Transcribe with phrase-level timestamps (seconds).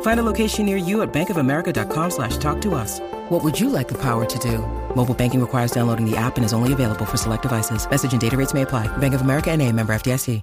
[0.00, 2.98] Find a location near you at bankofamerica.com slash talk to us.
[3.28, 4.58] What would you like the power to do?
[4.96, 7.88] Mobile banking requires downloading the app and is only available for select devices.
[7.88, 8.88] Message and data rates may apply.
[8.98, 10.42] Bank of America and a member FDIC.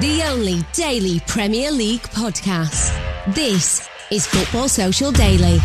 [0.00, 2.92] The only daily Premier League podcast.
[3.34, 5.58] This is Football Social Daily.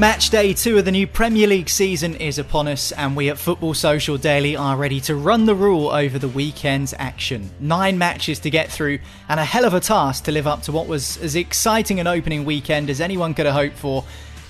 [0.00, 3.36] Match day two of the new Premier League season is upon us, and we at
[3.36, 7.50] Football Social Daily are ready to run the rule over the weekend's action.
[7.60, 10.72] Nine matches to get through, and a hell of a task to live up to
[10.72, 14.02] what was as exciting an opening weekend as anyone could have hoped for.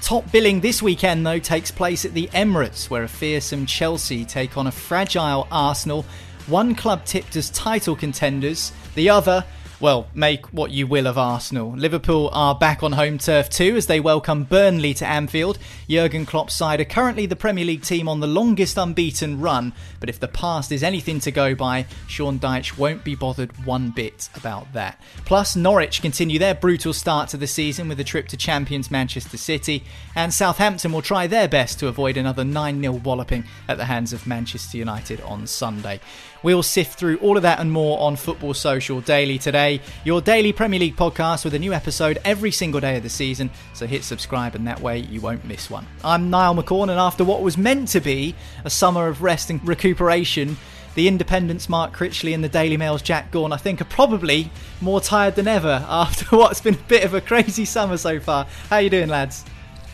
[0.03, 4.57] Top billing this weekend, though, takes place at the Emirates, where a fearsome Chelsea take
[4.57, 6.07] on a fragile Arsenal.
[6.47, 9.45] One club tipped as title contenders, the other
[9.81, 11.73] well, make what you will of Arsenal.
[11.73, 15.58] Liverpool are back on home turf too as they welcome Burnley to Anfield.
[15.89, 20.11] Jurgen Klopp's side are currently the Premier League team on the longest unbeaten run, but
[20.11, 24.29] if the past is anything to go by, Sean Dyche won't be bothered one bit
[24.36, 25.01] about that.
[25.24, 29.39] Plus, Norwich continue their brutal start to the season with a trip to champions Manchester
[29.39, 29.83] City,
[30.14, 34.12] and Southampton will try their best to avoid another 9 0 walloping at the hands
[34.12, 36.01] of Manchester United on Sunday.
[36.42, 40.52] We'll sift through all of that and more on Football Social Daily today, your daily
[40.55, 43.51] Premier League podcast with a new episode every single day of the season.
[43.74, 45.86] So hit subscribe, and that way you won't miss one.
[46.02, 48.34] I'm Niall McCorn, and after what was meant to be
[48.64, 50.56] a summer of rest and recuperation,
[50.95, 54.50] the Independent's Mark Critchley and the Daily Mail's Jack Gaughan, I think, are probably
[54.80, 58.46] more tired than ever after what's been a bit of a crazy summer so far.
[58.70, 59.45] How you doing, lads?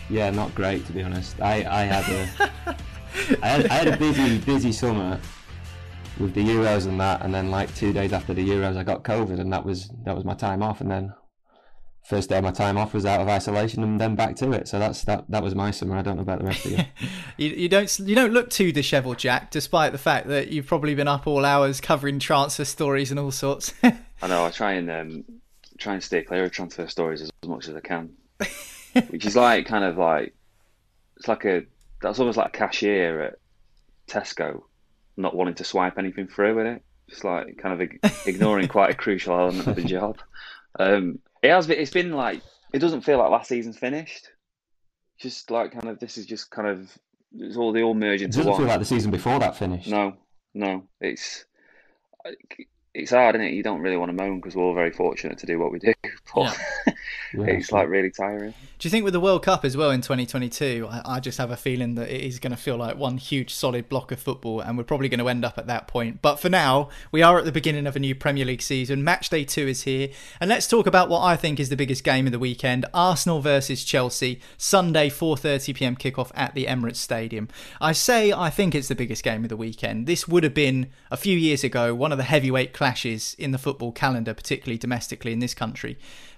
[0.08, 1.40] Yeah, not great to be honest.
[1.40, 2.76] I, I had a
[3.42, 5.20] I had, I had a busy busy summer
[6.18, 9.04] with the Euros and that, and then like two days after the Euros, I got
[9.04, 11.14] COVID, and that was that was my time off, and then
[12.04, 14.68] first day of my time off was out of isolation, and then back to it.
[14.68, 15.30] So that's that.
[15.30, 15.96] That was my summer.
[15.96, 16.84] I don't know about the rest of you.
[17.36, 20.94] you, you don't you don't look too dishevelled, Jack, despite the fact that you've probably
[20.94, 23.74] been up all hours covering transfer stories and all sorts.
[23.82, 24.44] I know.
[24.44, 25.24] I try and um,
[25.78, 28.10] try and stay clear of transfer stories as much as I can,
[29.08, 30.34] which is like kind of like
[31.16, 31.64] it's like a
[32.00, 33.34] that's almost like a cashier at
[34.08, 34.62] Tesco
[35.16, 36.82] not wanting to swipe anything through with it.
[37.08, 37.88] Just like kind of
[38.26, 40.18] ignoring quite a crucial element of the job.
[40.78, 41.66] Um, it has.
[41.66, 44.30] Been, it's been like it doesn't feel like last season's finished.
[45.18, 46.90] Just like kind of this is just kind of
[47.38, 48.60] it's all they all merge into it doesn't one.
[48.60, 49.88] feel like the season before that finished.
[49.88, 50.14] No,
[50.54, 51.44] no, it's
[52.94, 53.54] it's hard, isn't it?
[53.54, 55.78] You don't really want to moan because we're all very fortunate to do what we
[55.78, 55.94] do,
[56.34, 56.92] but yeah.
[57.32, 58.54] it's like really tiring.
[58.78, 61.50] Do you think with the World Cup as well in 2022, I, I just have
[61.50, 64.60] a feeling that it is going to feel like one huge solid block of football,
[64.60, 66.20] and we're probably going to end up at that point.
[66.20, 69.02] But for now, we are at the beginning of a new Premier League season.
[69.02, 70.10] Match day two is here,
[70.40, 73.40] and let's talk about what I think is the biggest game of the weekend: Arsenal
[73.40, 75.96] versus Chelsea, Sunday 4:30 p.m.
[75.96, 77.48] kickoff at the Emirates Stadium.
[77.80, 80.06] I say I think it's the biggest game of the weekend.
[80.06, 83.58] This would have been a few years ago one of the heavyweight clashes in the
[83.58, 85.96] football calendar, particularly domestically in this country.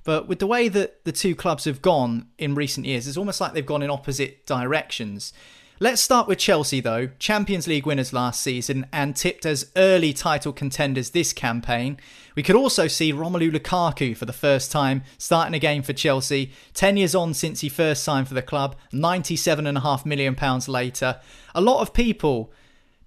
[0.09, 3.43] But with the way that the two clubs have gone in recent years, it's almost
[3.43, 5.35] like they've gone in opposite directions.
[5.81, 7.11] Let's start with Chelsea, though.
[7.19, 11.99] Champions League winners last season and tipped as early title contenders this campaign.
[12.35, 16.53] We could also see Romelu Lukaku for the first time starting a game for Chelsea.
[16.73, 20.35] 10 years on since he first signed for the club, £97.5 million
[20.69, 21.21] later.
[21.55, 22.51] A lot of people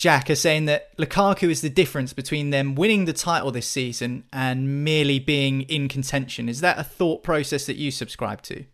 [0.01, 4.23] Jack are saying that Lukaku is the difference between them winning the title this season
[4.33, 6.49] and merely being in contention.
[6.49, 8.65] Is that a thought process that you subscribe to?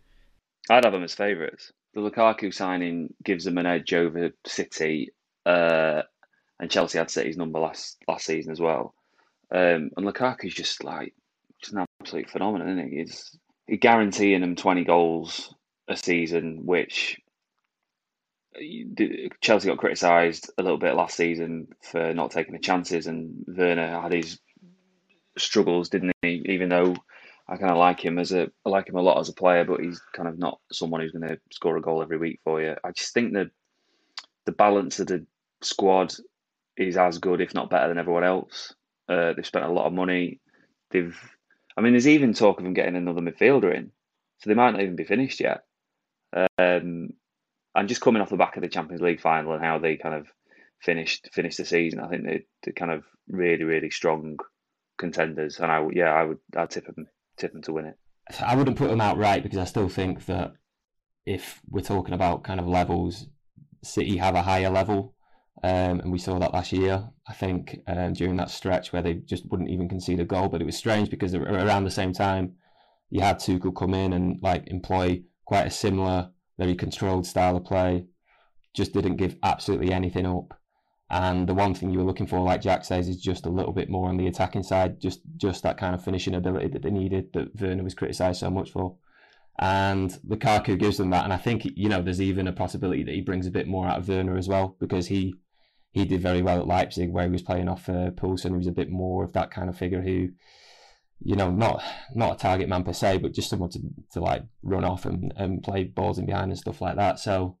[0.70, 1.70] I'd have them as favourites.
[1.92, 5.10] The Lukaku signing gives them an edge over City,
[5.44, 6.00] uh,
[6.60, 8.94] and Chelsea had City's number last last season as well.
[9.50, 11.12] Um, and Lukaku's just like
[11.60, 12.98] just an absolute phenomenon, isn't he?
[13.00, 15.54] He's, he's guaranteeing them twenty goals
[15.88, 17.18] a season, which
[19.40, 24.00] Chelsea got criticised a little bit last season for not taking the chances, and Werner
[24.00, 24.38] had his
[25.36, 26.42] struggles, didn't he?
[26.46, 26.96] Even though
[27.48, 29.64] I kind of like him as a I like him a lot as a player,
[29.64, 32.60] but he's kind of not someone who's going to score a goal every week for
[32.60, 32.74] you.
[32.84, 33.50] I just think that
[34.44, 35.26] the balance of the
[35.62, 36.14] squad
[36.76, 38.74] is as good, if not better, than everyone else.
[39.08, 40.40] Uh, they've spent a lot of money.
[40.90, 41.18] They've,
[41.76, 43.90] I mean, there's even talk of them getting another midfielder in,
[44.38, 45.64] so they might not even be finished yet.
[46.58, 47.10] Um,
[47.74, 50.14] and just coming off the back of the Champions League final and how they kind
[50.14, 50.26] of
[50.80, 54.38] finished finished the season, I think they they're kind of really really strong
[54.98, 55.58] contenders.
[55.60, 57.06] And I yeah, I would I'd tip them
[57.36, 57.98] tip them to win it.
[58.40, 60.52] I wouldn't put them out right because I still think that
[61.24, 63.26] if we're talking about kind of levels,
[63.82, 65.14] City have a higher level.
[65.62, 67.08] Um, and we saw that last year.
[67.26, 70.62] I think um, during that stretch where they just wouldn't even concede a goal, but
[70.62, 72.54] it was strange because around the same time
[73.10, 77.64] you had Tuchel come in and like employ quite a similar very controlled style of
[77.64, 78.06] play,
[78.74, 80.58] just didn't give absolutely anything up.
[81.10, 83.72] And the one thing you were looking for, like Jack says, is just a little
[83.72, 86.90] bit more on the attacking side, just just that kind of finishing ability that they
[86.90, 88.96] needed that Werner was criticised so much for.
[89.58, 93.14] And Lukaku gives them that, and I think you know there's even a possibility that
[93.14, 95.34] he brings a bit more out of Werner as well because he
[95.92, 98.66] he did very well at Leipzig where he was playing off uh, Poulsen, who was
[98.66, 100.28] a bit more of that kind of figure who
[101.20, 101.82] you know, not
[102.14, 103.80] not a target man per se, but just someone to,
[104.12, 107.18] to like run off and, and play balls in behind and stuff like that.
[107.18, 107.58] So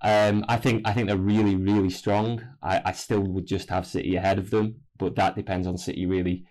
[0.00, 2.42] um, I think I think they're really really strong.
[2.62, 6.06] I, I still would just have City ahead of them, but that depends on City
[6.06, 6.44] really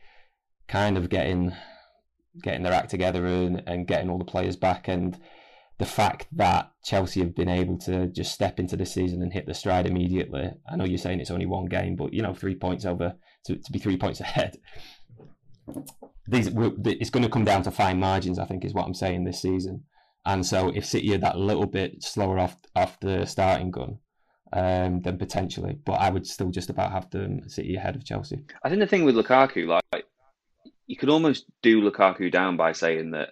[0.67, 1.53] kind of getting
[2.43, 5.17] getting their act together and, and getting all the players back and
[5.77, 9.45] the fact that Chelsea have been able to just step into the season and hit
[9.45, 10.49] the stride immediately.
[10.69, 13.15] I know you're saying it's only one game, but you know, three points over
[13.45, 14.57] to, to be three points ahead
[16.27, 18.39] these it's going to come down to fine margins.
[18.39, 19.83] I think is what I'm saying this season.
[20.25, 23.99] And so if City are that little bit slower off off the starting gun,
[24.53, 25.77] um, then potentially.
[25.85, 28.43] But I would still just about have them City ahead of Chelsea.
[28.63, 30.05] I think the thing with Lukaku, like
[30.87, 33.29] you could almost do Lukaku down by saying that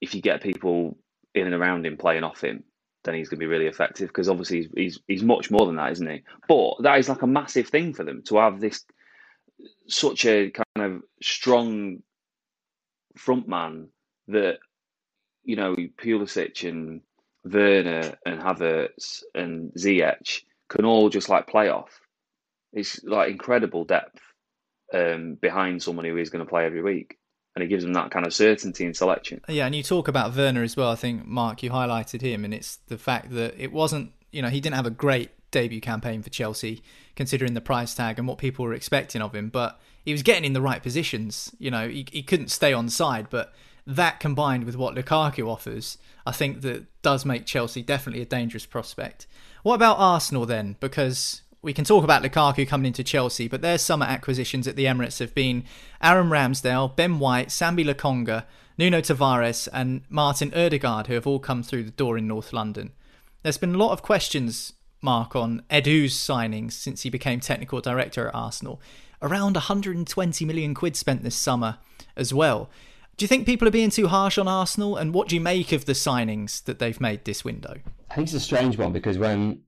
[0.00, 0.98] if you get people
[1.34, 2.64] in and around him playing off him,
[3.04, 5.76] then he's going to be really effective because obviously he's, he's he's much more than
[5.76, 6.22] that, isn't he?
[6.48, 8.84] But that is like a massive thing for them to have this
[9.88, 12.02] such a kind of strong
[13.16, 13.88] front man
[14.28, 14.58] that
[15.44, 17.00] you know Pulisic and
[17.44, 22.00] Werner and Havertz and Ziyech can all just like play off.
[22.72, 24.20] It's like incredible depth
[24.92, 27.16] um, behind someone who is going to play every week,
[27.54, 29.40] and it gives them that kind of certainty in selection.
[29.48, 30.90] Yeah, and you talk about Werner as well.
[30.90, 34.48] I think Mark, you highlighted him, and it's the fact that it wasn't you know
[34.48, 36.82] he didn't have a great debut campaign for Chelsea,
[37.14, 39.48] considering the price tag and what people were expecting of him.
[39.48, 41.54] But he was getting in the right positions.
[41.58, 43.52] You know, he, he couldn't stay on side, but
[43.86, 48.66] that combined with what Lukaku offers, I think that does make Chelsea definitely a dangerous
[48.66, 49.26] prospect.
[49.62, 50.76] What about Arsenal then?
[50.80, 54.84] Because we can talk about Lukaku coming into Chelsea, but their summer acquisitions at the
[54.84, 55.64] Emirates have been
[56.02, 58.44] Aaron Ramsdale, Ben White, Sambi Lokonga,
[58.78, 62.92] Nuno Tavares, and Martin Odegaard, who have all come through the door in North London.
[63.42, 68.28] There's been a lot of questions mark on Edu's signings since he became technical director
[68.28, 68.80] at Arsenal.
[69.22, 71.78] Around 120 million quid spent this summer
[72.16, 72.70] as well.
[73.16, 74.96] Do you think people are being too harsh on Arsenal?
[74.96, 77.76] And what do you make of the signings that they've made this window?
[78.10, 79.62] I think it's a strange one because when,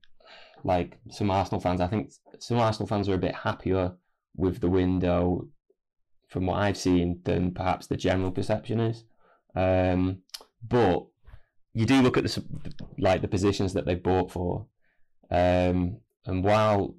[0.63, 3.93] like, some Arsenal fans, I think some Arsenal fans are a bit happier
[4.35, 5.47] with the window
[6.27, 9.03] from what I've seen than perhaps the general perception is.
[9.55, 10.19] Um,
[10.67, 11.07] but
[11.73, 12.43] you do look at the
[12.97, 14.67] like the positions that they bought for,
[15.31, 16.95] um, and while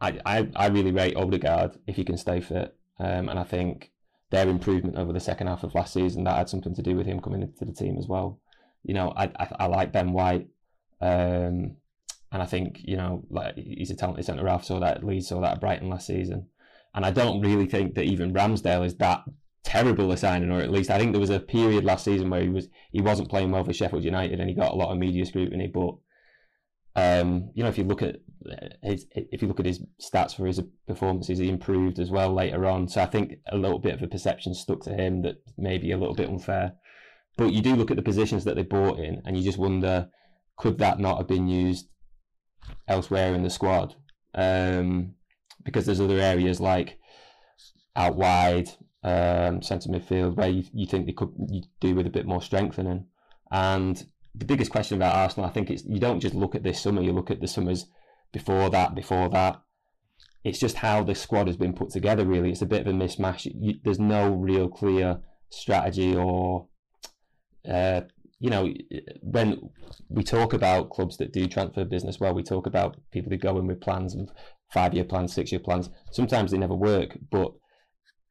[0.00, 3.92] I, I, I really rate Odegaard if he can stay fit, um, and I think
[4.30, 7.06] their improvement over the second half of last season that had something to do with
[7.06, 8.40] him coming into the team as well.
[8.82, 10.48] You know, I I, I like Ben White,
[11.00, 11.76] um,
[12.32, 14.64] and I think you know like he's a talented centre half.
[14.64, 16.48] Saw that at Leeds, saw that at Brighton last season,
[16.94, 19.24] and I don't really think that even Ramsdale is that
[19.64, 22.42] terrible a signing, or at least I think there was a period last season where
[22.42, 24.98] he was he wasn't playing well for Sheffield United, and he got a lot of
[24.98, 25.94] media scrutiny, but
[26.96, 28.16] um, you know, if you look at
[28.82, 32.64] his, if you look at his stats for his performances, he improved as well later
[32.66, 32.88] on.
[32.88, 35.98] So I think a little bit of a perception stuck to him that maybe a
[35.98, 36.72] little bit unfair.
[37.36, 40.08] But you do look at the positions that they bought in, and you just wonder,
[40.56, 41.88] could that not have been used
[42.88, 43.94] elsewhere in the squad?
[44.34, 45.14] Um,
[45.62, 46.98] because there's other areas like
[47.94, 48.70] out wide,
[49.02, 51.34] um, centre midfield, where you, you think they could
[51.80, 53.06] do with a bit more strengthening.
[53.50, 54.02] And
[54.36, 57.02] the biggest question about Arsenal, I think, it's you don't just look at this summer.
[57.02, 57.86] You look at the summers
[58.32, 59.60] before that, before that,
[60.44, 62.24] it's just how the squad has been put together.
[62.24, 63.50] Really, it's a bit of a mismatch.
[63.52, 66.68] You, there's no real clear strategy or,
[67.68, 68.02] uh,
[68.38, 68.72] you know,
[69.22, 69.70] when
[70.08, 73.58] we talk about clubs that do transfer business well, we talk about people who go
[73.58, 74.30] in with plans and
[74.72, 75.88] five year plans, six year plans.
[76.12, 77.54] Sometimes they never work, but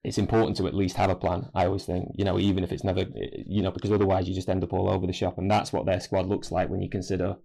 [0.05, 1.49] it's important to at least have a plan.
[1.55, 3.05] I always think, you know, even if it's never,
[3.47, 5.87] you know, because otherwise you just end up all over the shop, and that's what
[5.87, 7.37] their squad looks like when you consider,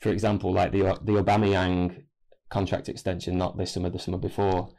[0.00, 2.04] for example, like the the Aubameyang
[2.48, 4.70] contract extension, not this summer, the summer before.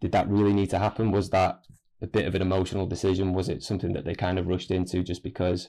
[0.00, 1.12] Did that really need to happen?
[1.12, 1.60] Was that
[2.02, 3.32] a bit of an emotional decision?
[3.32, 5.68] Was it something that they kind of rushed into just because,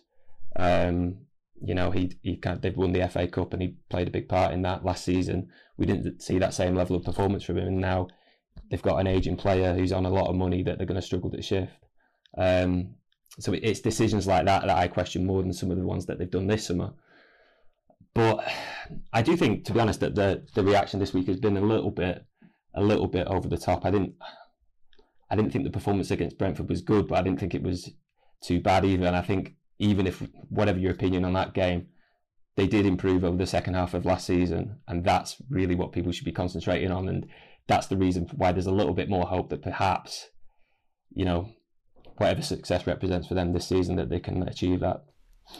[0.55, 1.17] um,
[1.61, 4.17] you know, he he kind of, they've won the FA Cup and he played a
[4.17, 5.49] big part in that last season.
[5.77, 8.07] We didn't see that same level of performance from him, and now
[8.69, 11.05] they've got an aging player who's on a lot of money that they're going to
[11.05, 11.73] struggle to shift.
[12.37, 12.95] Um,
[13.39, 16.17] so it's decisions like that that I question more than some of the ones that
[16.17, 16.93] they've done this summer.
[18.13, 18.47] But
[19.11, 21.61] I do think, to be honest, that the the reaction this week has been a
[21.61, 22.25] little bit
[22.73, 23.85] a little bit over the top.
[23.85, 24.13] I didn't
[25.29, 27.91] I didn't think the performance against Brentford was good, but I didn't think it was
[28.41, 29.05] too bad either.
[29.05, 31.87] And I think even if whatever your opinion on that game,
[32.55, 36.13] they did improve over the second half of last season, and that's really what people
[36.13, 37.09] should be concentrating on.
[37.09, 37.27] And
[37.67, 40.29] that's the reason why there's a little bit more hope that perhaps,
[41.13, 41.49] you know,
[42.17, 45.03] whatever success represents for them this season, that they can achieve that.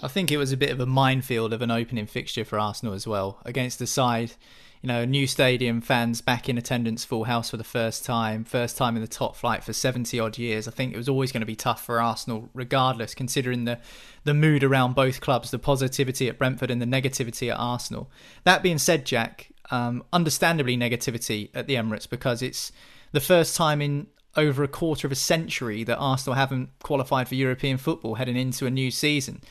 [0.02, 2.94] I think it was a bit of a minefield of an opening fixture for Arsenal
[2.94, 4.34] as well against the side.
[4.82, 8.78] You know, new stadium, fans back in attendance, full house for the first time, first
[8.78, 10.68] time in the top flight for 70 odd years.
[10.68, 13.80] I think it was always going to be tough for Arsenal, regardless, considering the,
[14.26, 18.12] the mood around both clubs, the positivity at Brentford and the negativity at Arsenal.
[18.44, 22.72] That being said, Jack, um, understandably negativity at the Emirates because it's
[23.12, 24.08] the first time in
[24.38, 28.66] over a quarter of a century that Arsenal haven't qualified for European football heading into
[28.66, 29.42] a new season.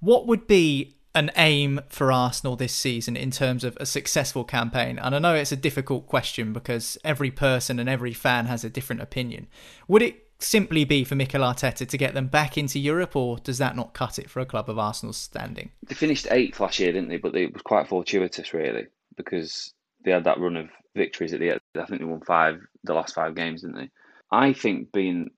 [0.00, 4.98] What would be an aim for Arsenal this season in terms of a successful campaign?
[4.98, 8.70] And I know it's a difficult question because every person and every fan has a
[8.70, 9.48] different opinion.
[9.88, 13.58] Would it simply be for Mikel Arteta to get them back into Europe, or does
[13.58, 15.70] that not cut it for a club of Arsenal's standing?
[15.86, 17.18] They finished eighth last year, didn't they?
[17.18, 18.86] But it was quite fortuitous, really
[19.16, 19.72] because
[20.04, 21.60] they had that run of victories at the end.
[21.76, 23.90] I think they won five the last five games, didn't they?
[24.32, 25.30] I think being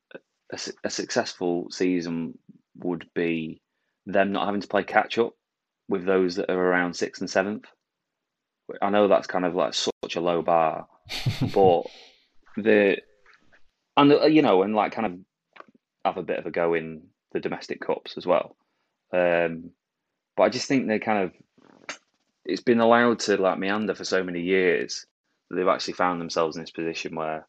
[0.53, 2.39] a, a successful season
[2.77, 3.61] would be
[4.07, 5.35] them not having to play catch up
[5.89, 7.65] with those that are around sixth and seventh.
[8.81, 10.87] I know that's kind of like such a low bar,
[11.55, 11.83] but
[12.57, 12.99] the
[13.97, 15.19] and you know and like kind of
[16.05, 17.03] have a bit of a go in
[17.33, 18.57] the domestic cups as well.
[19.13, 19.71] Um,
[20.37, 21.33] but I just think they kind of
[22.45, 25.07] it's been allowed to like meander for so many years
[25.49, 27.47] that they've actually found themselves in this position where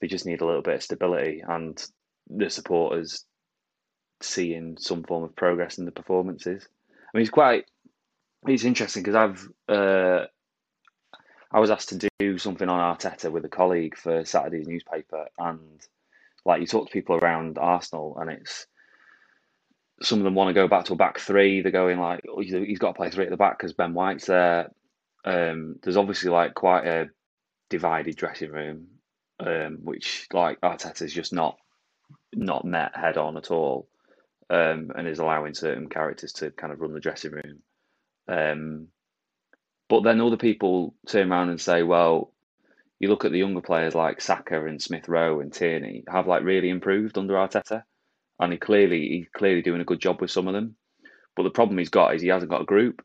[0.00, 1.84] they just need a little bit of stability and
[2.28, 3.24] the supporters
[4.20, 6.66] seeing some form of progress in the performances.
[6.92, 7.66] I mean, it's quite
[8.46, 10.26] it's interesting because I've uh,
[11.52, 15.80] I was asked to do something on Arteta with a colleague for Saturday's newspaper, and
[16.44, 18.66] like you talk to people around Arsenal, and it's
[20.02, 21.62] some of them want to go back to a back three.
[21.62, 24.26] They're going like oh, he's got to play three at the back because Ben White's
[24.26, 24.70] there.
[25.24, 27.08] Um, there's obviously like quite a
[27.70, 28.86] divided dressing room,
[29.40, 31.58] um, which like Arteta's just not
[32.34, 33.88] not met head on at all,
[34.50, 37.62] um, and is allowing certain characters to kind of run the dressing room.
[38.28, 38.88] Um,
[39.88, 42.32] but then other people turn around and say, well,
[42.98, 46.42] you look at the younger players like Saka and Smith Rowe and Tierney have like
[46.42, 47.84] really improved under Arteta
[48.38, 50.76] and he clearly he's clearly doing a good job with some of them.
[51.34, 53.02] But the problem he's got is he hasn't got a group,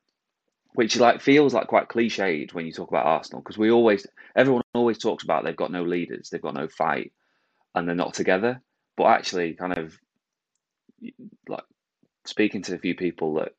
[0.73, 4.63] which like feels like quite cliched when you talk about Arsenal because we always everyone
[4.73, 7.11] always talks about they've got no leaders, they've got no fight,
[7.75, 8.61] and they're not together.
[8.97, 9.97] But actually, kind of
[11.47, 11.63] like
[12.25, 13.53] speaking to a few people that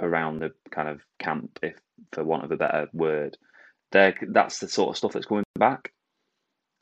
[0.00, 1.74] around the kind of camp, if
[2.12, 3.36] for want of a better word,
[3.92, 5.92] they that's the sort of stuff that's coming back,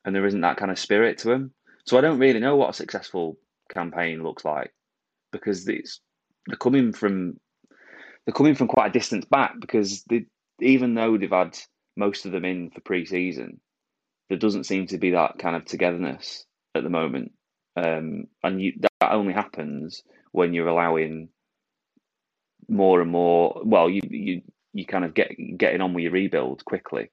[0.05, 1.53] and there isn't that kind of spirit to them.
[1.85, 3.38] So I don't really know what a successful
[3.69, 4.73] campaign looks like
[5.33, 6.01] because it's
[6.47, 7.39] they're coming from
[8.25, 10.27] they're coming from quite a distance back because they,
[10.61, 11.59] even though they've had
[11.97, 13.61] most of them in for pre-season,
[14.29, 16.45] there doesn't seem to be that kind of togetherness
[16.75, 17.33] at the moment,
[17.77, 21.29] um, and you, that only happens when you're allowing
[22.69, 23.63] more and more.
[23.65, 27.11] Well, you you you kind of get getting on with your rebuild quickly,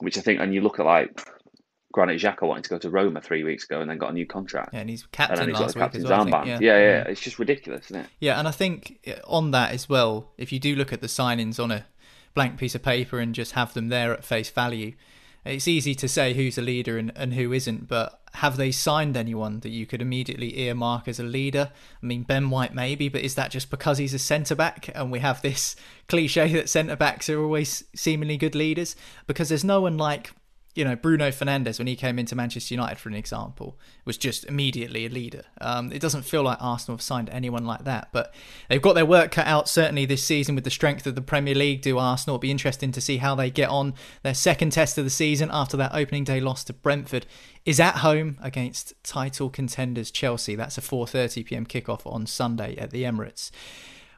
[0.00, 1.20] which I think, and you look at like
[1.92, 4.26] Granit Xhaka wanting to go to Roma three weeks ago and then got a new
[4.26, 4.72] contract.
[4.72, 6.46] Yeah, and he's captain and then he's last got the week captain's as well, armband.
[6.46, 6.58] yeah.
[6.60, 6.78] Yeah.
[6.78, 8.06] yeah, yeah, It's just ridiculous, isn't it?
[8.20, 11.62] Yeah, and I think on that as well, if you do look at the signings
[11.62, 11.86] on a
[12.34, 14.92] blank piece of paper and just have them there at face value,
[15.44, 19.16] it's easy to say who's a leader and, and who isn't, but have they signed
[19.16, 21.72] anyone that you could immediately earmark as a leader?
[22.00, 25.10] I mean, Ben White maybe, but is that just because he's a centre back and
[25.10, 25.74] we have this
[26.08, 28.94] cliche that centre backs are always seemingly good leaders?
[29.26, 30.30] Because there's no one like
[30.74, 34.44] you know, Bruno Fernandes, when he came into Manchester United, for an example, was just
[34.44, 35.42] immediately a leader.
[35.60, 38.32] Um, it doesn't feel like Arsenal have signed anyone like that, but
[38.68, 41.56] they've got their work cut out certainly this season with the strength of the Premier
[41.56, 41.82] League.
[41.82, 42.36] Do Arsenal?
[42.36, 43.94] It'll be interesting to see how they get on.
[44.22, 47.26] Their second test of the season after that opening day loss to Brentford
[47.64, 50.54] is at home against title contenders Chelsea.
[50.54, 51.66] That's a 4:30 p.m.
[51.66, 53.50] kickoff on Sunday at the Emirates.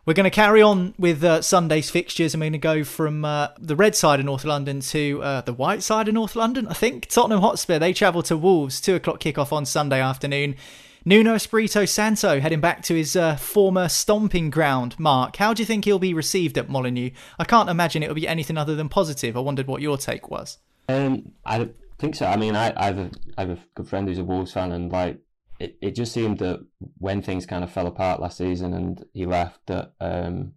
[0.05, 2.35] We're going to carry on with uh, Sunday's fixtures.
[2.35, 5.53] I'm going to go from uh, the red side of North London to uh, the
[5.53, 6.67] white side of North London.
[6.67, 8.81] I think Tottenham Hotspur they travel to Wolves.
[8.81, 10.57] Two o'clock kickoff on Sunday afternoon.
[11.05, 14.99] Nuno Espirito Santo heading back to his uh, former stomping ground.
[14.99, 17.11] Mark, how do you think he'll be received at Molineux?
[17.39, 19.37] I can't imagine it'll be anything other than positive.
[19.37, 20.59] I wondered what your take was.
[20.89, 21.69] Um, I
[21.99, 22.27] think so.
[22.27, 24.73] I mean, I, I, have a, I have a good friend who's a Wolves fan,
[24.73, 25.21] and like
[25.63, 26.59] it, it just seemed that
[26.99, 30.55] when things kind of fell apart last season and he left, that um,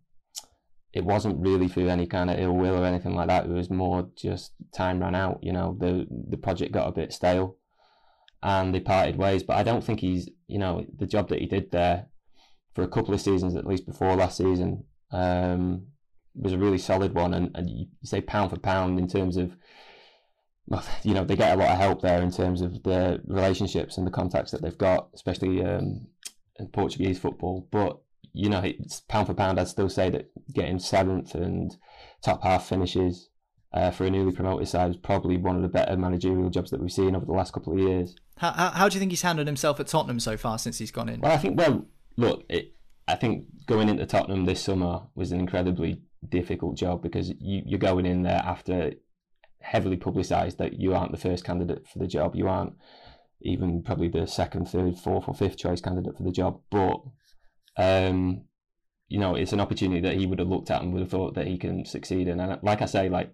[0.93, 3.45] it wasn't really through any kind of ill will or anything like that.
[3.45, 5.39] It was more just time ran out.
[5.43, 7.57] You know, the the project got a bit stale,
[8.41, 9.43] and they parted ways.
[9.43, 12.07] But I don't think he's, you know, the job that he did there
[12.74, 15.85] for a couple of seasons at least before last season um,
[16.33, 17.35] was a really solid one.
[17.35, 19.55] And, and you say pound for pound in terms of
[20.67, 23.98] well, you know, they get a lot of help there in terms of the relationships
[23.98, 26.07] and the contacts that they've got, especially um,
[26.60, 27.67] in Portuguese football.
[27.72, 28.00] But
[28.34, 29.60] you know, it's pound for pound.
[29.60, 31.75] I'd still say that getting seventh and
[32.22, 33.29] top half finishes
[33.72, 36.81] uh, for a newly promoted side is probably one of the better managerial jobs that
[36.81, 38.15] we've seen over the last couple of years.
[38.38, 40.91] How, how, how do you think he's handled himself at Tottenham so far since he's
[40.91, 41.22] gone in?
[41.22, 41.86] Well, I think well,
[42.17, 42.74] look, it,
[43.07, 47.79] I think going into Tottenham this summer was an incredibly difficult job because you, you're
[47.79, 48.93] going in there after
[49.65, 52.36] heavily publicised that you aren't the first candidate for the job.
[52.36, 52.74] You aren't
[53.41, 56.62] even probably the second, third, fourth, or fifth choice candidate for the job.
[56.69, 57.01] But
[57.77, 58.45] um,
[59.07, 61.36] you know, it's an opportunity that he would have looked at and would have thought
[61.36, 62.39] that he can succeed in.
[62.39, 63.34] And like I say, like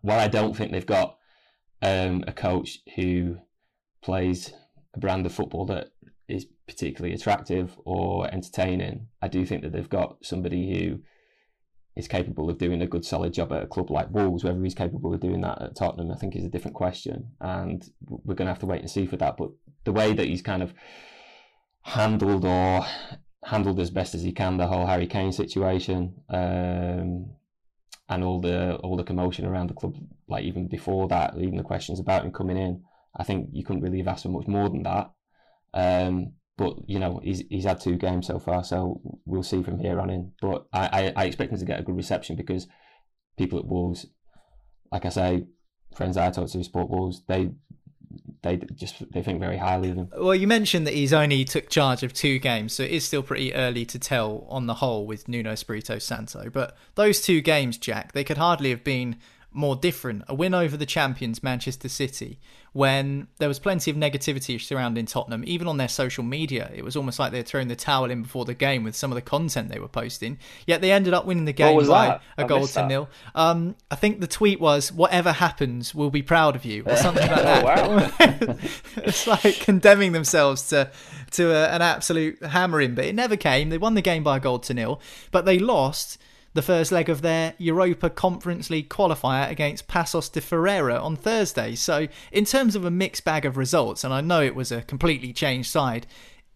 [0.00, 1.18] while I don't think they've got
[1.82, 3.36] um, a coach who
[4.02, 4.52] plays
[4.94, 5.88] a brand of football that
[6.28, 11.00] is particularly attractive or entertaining, I do think that they've got somebody who
[11.96, 14.44] is capable of doing a good solid job at a club like Wolves.
[14.44, 17.82] Whether he's capable of doing that at Tottenham, I think is a different question, and
[18.06, 19.36] we're going to have to wait and see for that.
[19.36, 19.50] But
[19.84, 20.74] the way that he's kind of
[21.82, 22.84] handled or
[23.44, 27.30] handled as best as he can the whole Harry Kane situation, um,
[28.08, 29.96] and all the all the commotion around the club,
[30.28, 32.82] like even before that, even the questions about him coming in,
[33.16, 35.10] I think you couldn't really have asked for much more than that.
[35.72, 39.78] Um, but you know he's he's had two games so far, so we'll see from
[39.78, 40.32] here on in.
[40.40, 42.66] But I, I, I expect him to get a good reception because
[43.36, 44.06] people at Wolves,
[44.90, 45.46] like I say,
[45.94, 47.50] friends I talk to who support Wolves, they
[48.42, 50.08] they just they think very highly of him.
[50.16, 53.22] Well, you mentioned that he's only took charge of two games, so it is still
[53.22, 56.48] pretty early to tell on the whole with Nuno Espirito Santo.
[56.50, 59.16] But those two games, Jack, they could hardly have been
[59.52, 60.22] more different.
[60.28, 62.38] A win over the champions, Manchester City,
[62.76, 66.70] when there was plenty of negativity surrounding Tottenham, even on their social media.
[66.74, 69.10] It was almost like they were throwing the towel in before the game with some
[69.10, 70.38] of the content they were posting.
[70.66, 72.22] Yet they ended up winning the game by that?
[72.36, 73.08] a I goal to nil.
[73.34, 77.26] Um, I think the tweet was, "Whatever happens, we'll be proud of you," or something
[77.26, 77.64] like that.
[77.64, 78.56] Oh, wow.
[78.96, 80.90] it's like condemning themselves to
[81.30, 83.70] to a, an absolute hammering, but it never came.
[83.70, 86.18] They won the game by a goal to nil, but they lost
[86.56, 91.74] the first leg of their Europa Conference League qualifier against Paços de Ferreira on Thursday.
[91.76, 94.82] So, in terms of a mixed bag of results, and I know it was a
[94.82, 96.06] completely changed side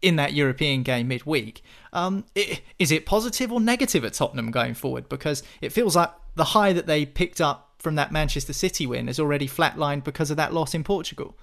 [0.02, 4.74] in that European game midweek, um, i- is it positive or negative at Tottenham going
[4.74, 5.08] forward?
[5.08, 9.06] Because it feels like the high that they picked up from that Manchester City win
[9.06, 11.36] has already flatlined because of that loss in Portugal.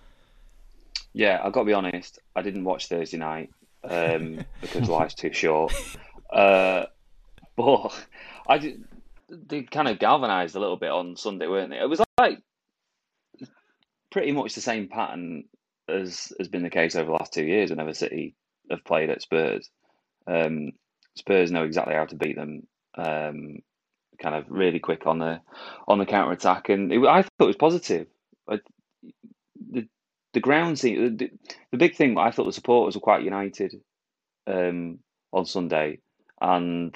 [1.14, 2.20] Yeah, I've got to be honest.
[2.36, 3.50] I didn't watch Thursday night
[3.84, 5.74] um, because life's too short.
[6.32, 6.86] Uh,
[7.56, 7.92] but
[8.48, 8.84] I did,
[9.30, 11.80] they kind of galvanised a little bit on Sunday, weren't they?
[11.80, 12.40] It was like
[14.12, 15.46] pretty much the same pattern
[15.90, 18.36] as has been the case over the last two years whenever City
[18.70, 19.70] have played at Spurs.
[20.26, 20.72] Um,
[21.16, 22.68] Spurs know exactly how to beat them.
[22.96, 23.60] Um,
[24.20, 25.42] kind of really quick on the
[25.88, 28.08] on the counter attack, and it, I thought it was positive.
[28.50, 28.60] I,
[29.72, 29.88] the
[30.34, 31.30] the ground scene, the,
[31.72, 32.18] the big thing.
[32.18, 33.80] I thought the supporters were quite united
[34.48, 35.00] um,
[35.32, 36.00] on Sunday,
[36.42, 36.96] and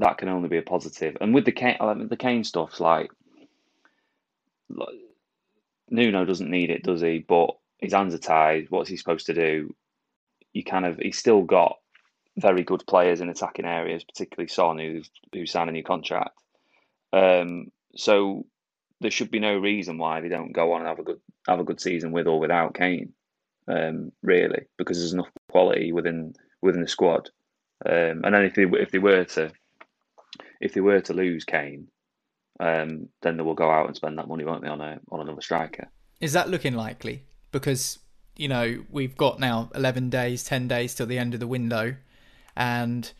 [0.00, 1.16] that can only be a positive.
[1.20, 1.76] And with the Kane,
[2.08, 3.10] the Kane stuff, like,
[5.90, 7.18] Nuno doesn't need it, does he?
[7.18, 8.66] But his hands are tied.
[8.70, 9.74] What's he supposed to do?
[10.52, 11.78] You kind of he's still got
[12.36, 16.38] very good players in attacking areas, particularly Son, who's who's signed a new contract.
[17.12, 18.46] Um, so
[19.00, 21.60] there should be no reason why they don't go on and have a good have
[21.60, 23.12] a good season with or without Kane.
[23.68, 27.30] Um, really, because there's enough quality within within the squad.
[27.84, 29.52] Um, and then if they if they were to
[30.60, 31.88] if they were to lose Kane,
[32.60, 35.20] um, then they will go out and spend that money, won't they, on a on
[35.20, 35.88] another striker?
[36.20, 37.24] Is that looking likely?
[37.52, 37.98] Because
[38.36, 41.96] you know we've got now eleven days, ten days till the end of the window,
[42.56, 43.12] and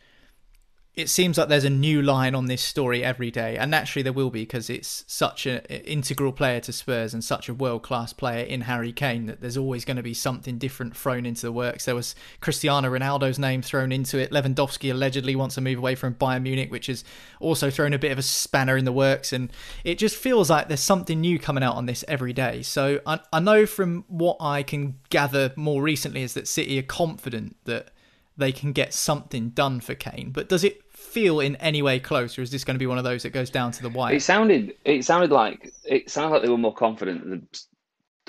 [0.94, 4.12] it seems like there's a new line on this story every day, and naturally there
[4.12, 8.12] will be because it's such an integral player to Spurs and such a world class
[8.12, 11.53] player in Harry Kane that there's always going to be something different thrown into the
[11.53, 11.85] works.
[11.85, 14.33] There was Cristiano Ronaldo's name thrown into it.
[14.33, 17.05] Lewandowski allegedly wants to move away from Bayern Munich, which is
[17.38, 19.53] also thrown a bit of a spanner in the works, and
[19.85, 22.62] it just feels like there's something new coming out on this every day.
[22.62, 26.83] So I, I know from what I can gather more recently is that City are
[26.83, 27.92] confident that
[28.40, 30.31] they can get something done for Kane.
[30.33, 32.98] But does it feel in any way close, or is this going to be one
[32.98, 34.14] of those that goes down to the wire?
[34.14, 37.48] It sounded it sounded like it sounded like they were more confident than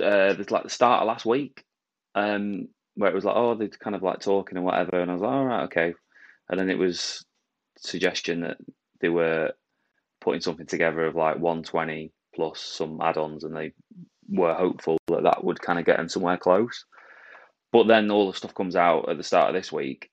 [0.06, 1.64] uh, like the start of last week,
[2.16, 5.14] um, where it was like, oh, they're kind of like talking and whatever, and I
[5.14, 5.94] was like, all right, okay,
[6.50, 7.26] and then it was
[7.78, 8.58] suggestion that
[9.00, 9.52] they were
[10.20, 13.74] putting something together of like 120 plus some add-ons, and they
[14.30, 16.86] were hopeful that that would kind of get them somewhere close.
[17.72, 20.10] But then all the stuff comes out at the start of this week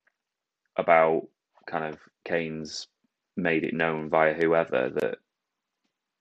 [0.77, 1.29] about
[1.67, 2.89] kind of Kane's
[3.37, 5.19] made it known via whoever that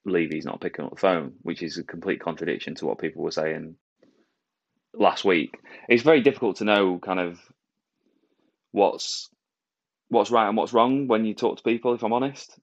[0.04, 3.30] Levy's not picking up the phone, which is a complete contradiction to what people were
[3.30, 3.76] saying
[4.94, 5.58] last week.
[5.88, 7.40] It's very difficult to know kind of
[8.72, 9.28] what's
[10.08, 11.94] what's right and what's wrong when you talk to people.
[11.94, 12.58] If I'm honest,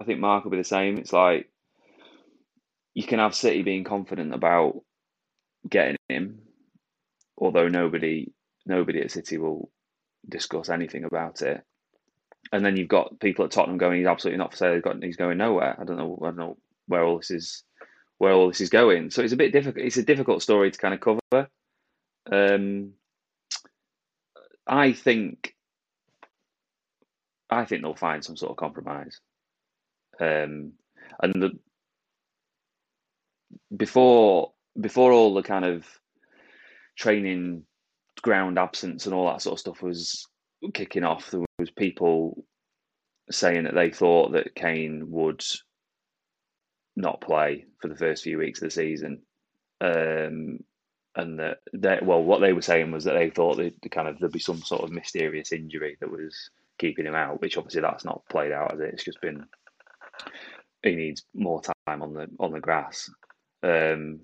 [0.00, 0.98] I think Mark will be the same.
[0.98, 1.48] It's like
[2.94, 4.82] you can have City being confident about
[5.68, 6.40] getting him,
[7.40, 8.32] although nobody
[8.66, 9.70] nobody at City will
[10.28, 11.64] discuss anything about it
[12.52, 14.74] and then you've got people at Tottenham going, he's absolutely not for sale.
[14.74, 15.76] He's got, he's going nowhere.
[15.78, 16.18] I don't know.
[16.22, 17.62] I don't know where all this is,
[18.18, 19.10] where all this is going.
[19.10, 19.84] So it's a bit difficult.
[19.84, 21.48] It's a difficult story to kind of cover.
[22.30, 22.92] Um,
[24.66, 25.54] I think,
[27.48, 29.20] I think they'll find some sort of compromise.
[30.18, 30.72] Um,
[31.22, 31.58] and the,
[33.76, 35.86] before before all the kind of
[36.96, 37.64] training
[38.22, 40.26] ground absence and all that sort of stuff was
[40.74, 42.44] kicking off, there was people
[43.30, 45.42] saying that they thought that Kane would
[46.96, 49.22] not play for the first few weeks of the season.
[49.80, 50.58] Um,
[51.16, 54.18] and that they, well, what they were saying was that they thought that kind of
[54.18, 58.04] there'd be some sort of mysterious injury that was keeping him out, which obviously that's
[58.04, 58.90] not played out as it.
[58.92, 59.44] It's just been
[60.82, 63.10] he needs more time on the on the grass.
[63.62, 64.20] Um,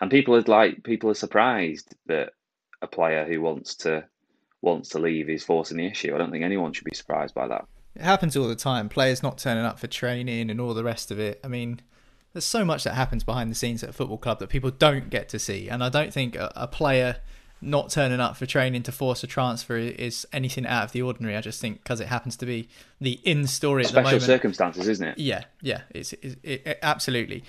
[0.00, 2.32] and people are like people are surprised that
[2.80, 4.04] a player who wants to
[4.60, 6.14] wants to leave is forcing the issue.
[6.14, 7.66] I don't think anyone should be surprised by that.
[7.94, 8.88] It happens all the time.
[8.88, 11.40] Players not turning up for training and all the rest of it.
[11.44, 11.80] I mean,
[12.32, 15.10] there's so much that happens behind the scenes at a football club that people don't
[15.10, 15.68] get to see.
[15.68, 17.16] And I don't think a, a player
[17.60, 21.36] not turning up for training to force a transfer is anything out of the ordinary.
[21.36, 22.68] I just think because it happens to be
[23.00, 24.22] the in story at Special the moment.
[24.22, 25.18] circumstances, isn't it?
[25.18, 27.44] Yeah, yeah, it's, it's it, it, absolutely.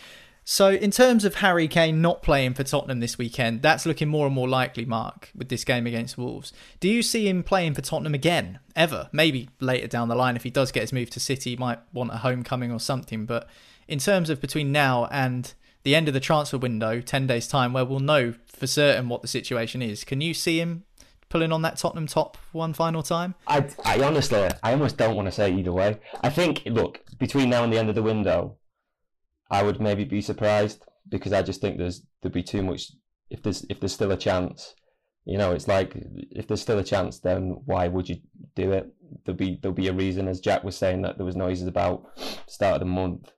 [0.46, 4.26] So, in terms of Harry Kane not playing for Tottenham this weekend, that's looking more
[4.26, 6.52] and more likely, Mark, with this game against Wolves.
[6.82, 9.10] Do you see him playing for Tottenham again, ever?
[9.14, 11.80] Maybe later down the line, if he does get his move to City, he might
[11.94, 13.26] want a homecoming or something.
[13.26, 13.48] But
[13.88, 15.54] in terms of between now and
[15.84, 19.22] the end of the transfer window, 10 days' time, where we'll know for certain what
[19.22, 20.84] the situation is, can you see him
[21.30, 23.36] pulling on that Tottenham top one final time?
[23.48, 26.00] I, I honestly, I almost don't want to say either way.
[26.22, 28.58] I think, look, between now and the end of the window,
[29.54, 32.92] I would maybe be surprised because I just think there's there'd be too much.
[33.30, 34.74] If there's if there's still a chance,
[35.26, 35.94] you know, it's like
[36.32, 38.18] if there's still a chance, then why would you
[38.56, 38.92] do it?
[39.24, 42.10] There'll be there'll be a reason, as Jack was saying that there was noises about
[42.48, 43.32] start of the month.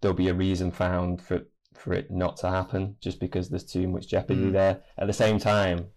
[0.00, 1.42] There'll be a reason found for
[1.74, 4.52] for it not to happen, just because there's too much jeopardy mm.
[4.52, 4.80] there.
[4.96, 5.88] At the same time,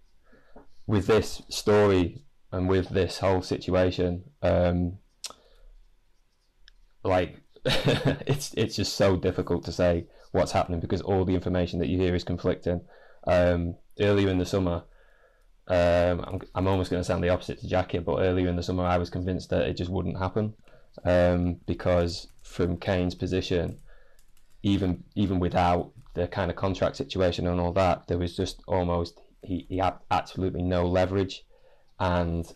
[0.88, 4.98] with this story and with this whole situation, um,
[7.06, 7.42] like
[8.26, 12.00] it's it's just so difficult to say what's happening because all the information that you
[12.00, 12.82] hear is conflicting.
[13.28, 14.84] Um, earlier in the summer,
[15.68, 18.64] um, I'm, I'm almost going to sound the opposite to Jackie, but earlier in the
[18.64, 20.54] summer, I was convinced that it just wouldn't happen
[21.06, 23.78] um, because from Kane's position,
[24.64, 29.22] even even without the kind of contract situation and all that, there was just almost
[29.44, 31.44] he, he had absolutely no leverage,
[32.00, 32.52] and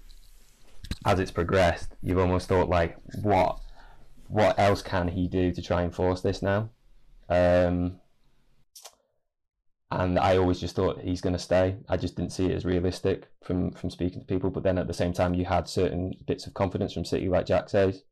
[1.06, 3.60] as it's progressed, you've almost thought like, what
[4.27, 6.69] what else can he do to try and force this now?
[7.29, 7.99] Um,
[9.91, 11.77] and I always just thought he's going to stay.
[11.88, 14.49] I just didn't see it as realistic from from speaking to people.
[14.49, 17.45] But then at the same time, you had certain bits of confidence from City, like
[17.45, 18.03] Jack says.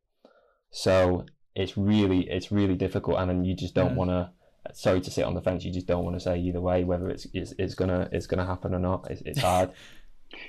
[0.72, 4.32] So it's really it's really difficult, and then you just don't want to.
[4.72, 5.66] Sorry to sit on the fence.
[5.66, 8.46] You just don't want to say either way whether it's it's, it's gonna it's gonna
[8.46, 9.08] happen or not.
[9.10, 9.72] It's, it's hard.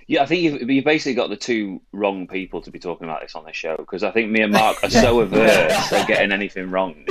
[0.06, 3.22] Yeah, I think you've, you've basically got the two wrong people to be talking about
[3.22, 6.32] this on this show because I think me and Mark are so averse to getting
[6.32, 7.04] anything wrong.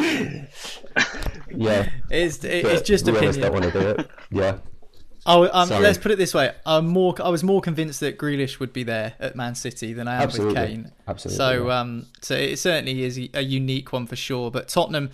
[1.56, 3.40] yeah, it's it's just opinion.
[3.40, 4.10] Don't want to do it.
[4.32, 4.58] Yeah.
[5.26, 7.16] Oh, um, let's put it this way: I'm more.
[7.24, 10.22] I was more convinced that Grealish would be there at Man City than I am
[10.24, 10.54] Absolutely.
[10.54, 10.92] with Kane.
[11.08, 11.38] Absolutely.
[11.38, 14.52] So, um, so it certainly is a unique one for sure.
[14.52, 15.12] But Tottenham,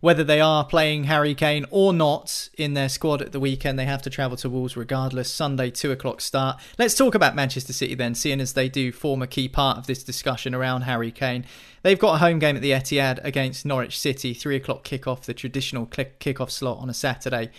[0.00, 3.84] whether they are playing Harry Kane or not in their squad at the weekend, they
[3.84, 5.30] have to travel to Wolves regardless.
[5.30, 6.58] Sunday, two o'clock start.
[6.78, 9.86] Let's talk about Manchester City then, seeing as they do form a key part of
[9.86, 11.44] this discussion around Harry Kane.
[11.82, 15.34] They've got a home game at the Etihad against Norwich City, three o'clock kickoff, the
[15.34, 17.50] traditional kickoff slot on a Saturday.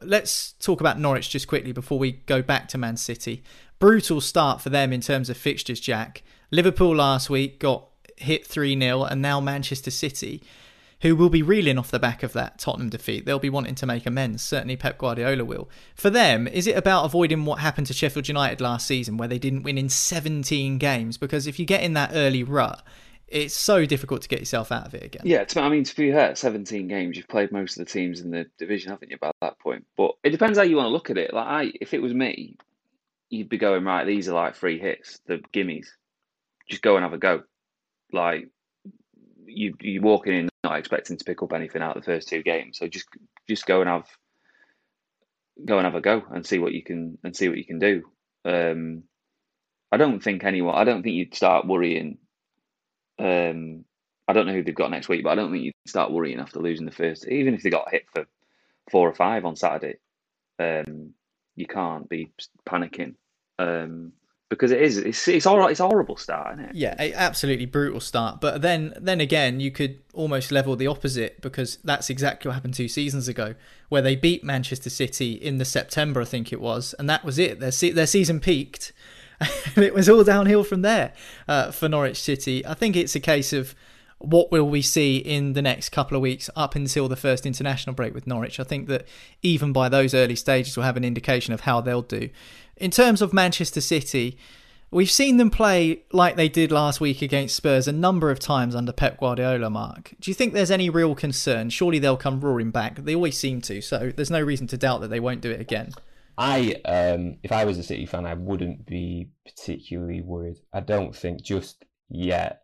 [0.00, 3.42] Let's talk about Norwich just quickly before we go back to Man City.
[3.80, 6.22] Brutal start for them in terms of fixtures, Jack.
[6.52, 10.42] Liverpool last week got hit 3 0, and now Manchester City,
[11.00, 13.24] who will be reeling off the back of that Tottenham defeat.
[13.24, 14.42] They'll be wanting to make amends.
[14.42, 15.68] Certainly, Pep Guardiola will.
[15.94, 19.38] For them, is it about avoiding what happened to Sheffield United last season, where they
[19.38, 21.16] didn't win in 17 games?
[21.16, 22.82] Because if you get in that early rut,
[23.30, 25.22] it's so difficult to get yourself out of it again.
[25.24, 28.30] Yeah, I mean, to be fair, 17 games, you've played most of the teams in
[28.30, 29.86] the division, haven't you, by that point?
[29.96, 31.32] But it depends how you want to look at it.
[31.32, 32.56] Like, I, if it was me,
[33.30, 35.86] you'd be going, right, these are like free hits, the gimmies.
[36.68, 37.44] Just go and have a go.
[38.12, 38.48] Like,
[39.46, 42.42] you, you're walking in not expecting to pick up anything out of the first two
[42.42, 42.78] games.
[42.78, 43.08] So just
[43.48, 44.06] just go and have
[45.64, 47.78] go and have a go and see what you can and see what you can
[47.78, 48.02] do.
[48.44, 49.04] Um,
[49.92, 50.76] I don't think anyone.
[50.76, 52.18] I don't think you'd start worrying
[53.20, 53.84] um,
[54.26, 56.40] I don't know who they've got next week, but I don't think you'd start worrying
[56.40, 57.28] after losing the first.
[57.28, 58.26] Even if they got hit for
[58.90, 59.98] four or five on Saturday,
[60.58, 61.14] um,
[61.56, 62.32] you can't be
[62.66, 63.14] panicking
[63.58, 64.12] um,
[64.50, 66.74] because it is it's it's all it's a horrible start, isn't it?
[66.74, 68.40] Yeah, absolutely brutal start.
[68.40, 72.74] But then then again, you could almost level the opposite because that's exactly what happened
[72.74, 73.54] two seasons ago,
[73.88, 77.38] where they beat Manchester City in the September, I think it was, and that was
[77.38, 77.60] it.
[77.60, 78.92] Their se- their season peaked
[79.74, 81.12] and it was all downhill from there
[81.48, 82.64] uh, for Norwich City.
[82.66, 83.74] I think it's a case of
[84.18, 87.94] what will we see in the next couple of weeks up until the first international
[87.94, 88.60] break with Norwich.
[88.60, 89.06] I think that
[89.42, 92.28] even by those early stages, we'll have an indication of how they'll do.
[92.80, 94.38] In terms of Manchester City,
[94.90, 98.74] we've seen them play like they did last week against Spurs a number of times
[98.74, 100.14] under Pep Guardiola, Mark.
[100.18, 101.68] Do you think there's any real concern?
[101.68, 102.96] Surely they'll come roaring back.
[102.96, 105.60] They always seem to, so there's no reason to doubt that they won't do it
[105.60, 105.92] again.
[106.38, 110.56] I, um, if I was a City fan, I wouldn't be particularly worried.
[110.72, 112.62] I don't think just yet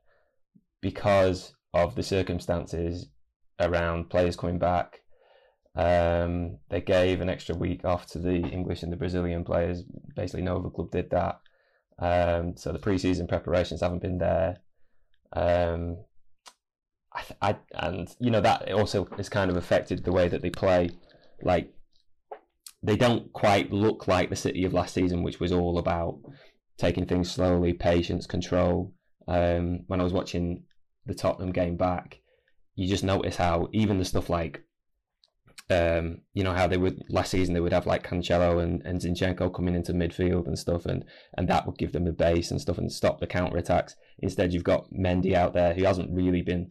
[0.81, 3.07] because of the circumstances
[3.61, 5.00] around players coming back.
[5.77, 9.85] Um, they gave an extra week off to the English and the Brazilian players.
[10.15, 11.41] Basically, no other club did that.
[11.99, 14.57] Um, so the pre-season preparations haven't been there.
[15.33, 15.99] Um,
[17.12, 20.51] I, I, and you know that also has kind of affected the way that they
[20.51, 20.91] play.
[21.43, 21.73] Like
[22.83, 26.19] they don't quite look like the City of last season, which was all about
[26.79, 28.93] taking things slowly, patience, control.
[29.29, 30.65] Um, when I was watching
[31.07, 32.21] the Tottenham game back,
[32.75, 34.62] you just notice how even the stuff like,
[35.70, 39.00] um, you know, how they would last season they would have like Cancelo and, and
[39.00, 41.05] Zinchenko coming into midfield and stuff, and
[41.37, 43.96] and that would give them a base and stuff and stop the counter attacks.
[44.18, 46.68] Instead, you've got Mendy out there who hasn't really been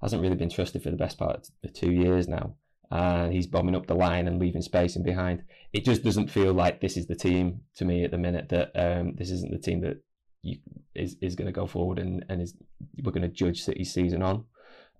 [0.00, 2.54] hasn't really been trusted for the best part of two years now
[2.90, 5.42] and he's bombing up the line and leaving space in behind.
[5.72, 8.48] It just doesn't feel like this is the team to me at the minute.
[8.48, 10.02] That um, this isn't the team that
[10.42, 10.58] you,
[10.94, 12.54] is is going to go forward and and is
[13.02, 14.44] we're going to judge City's season on.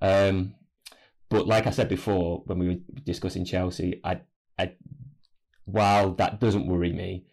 [0.01, 0.55] Um,
[1.31, 4.21] but like I said before, when we were discussing Chelsea, I,
[4.59, 4.73] I
[5.65, 7.25] while that doesn't worry me,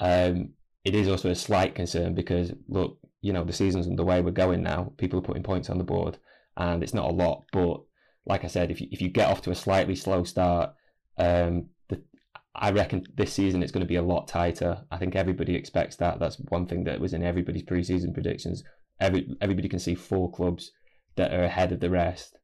[0.00, 0.50] um,
[0.84, 4.20] it is also a slight concern because look, you know, the season's underway.
[4.20, 4.92] We're going now.
[4.98, 6.18] People are putting points on the board,
[6.56, 7.82] and it's not a lot, but
[8.26, 10.74] like I said, if you, if you get off to a slightly slow start,
[11.16, 12.02] um, the,
[12.54, 14.84] I reckon this season it's going to be a lot tighter.
[14.90, 16.18] I think everybody expects that.
[16.18, 18.64] That's one thing that was in everybody's preseason predictions.
[19.00, 20.72] Every, everybody can see four clubs
[21.14, 22.38] that are ahead of the rest,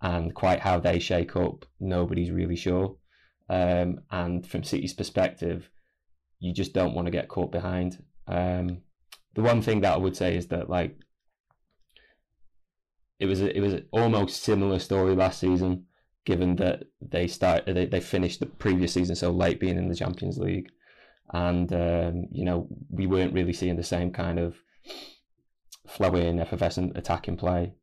[0.00, 2.96] and quite how they shake up, nobody's really sure.
[3.48, 5.70] Um, and from City's perspective,
[6.38, 8.02] you just don't want to get caught behind.
[8.26, 8.82] Um,
[9.34, 10.96] the one thing that I would say is that like
[13.18, 15.86] it was a, it was almost similar story last season,
[16.24, 19.94] given that they start they, they finished the previous season so late, being in the
[19.94, 20.68] Champions League,
[21.32, 24.56] and um, you know we weren't really seeing the same kind of
[25.88, 27.74] flowing, effervescent attacking play.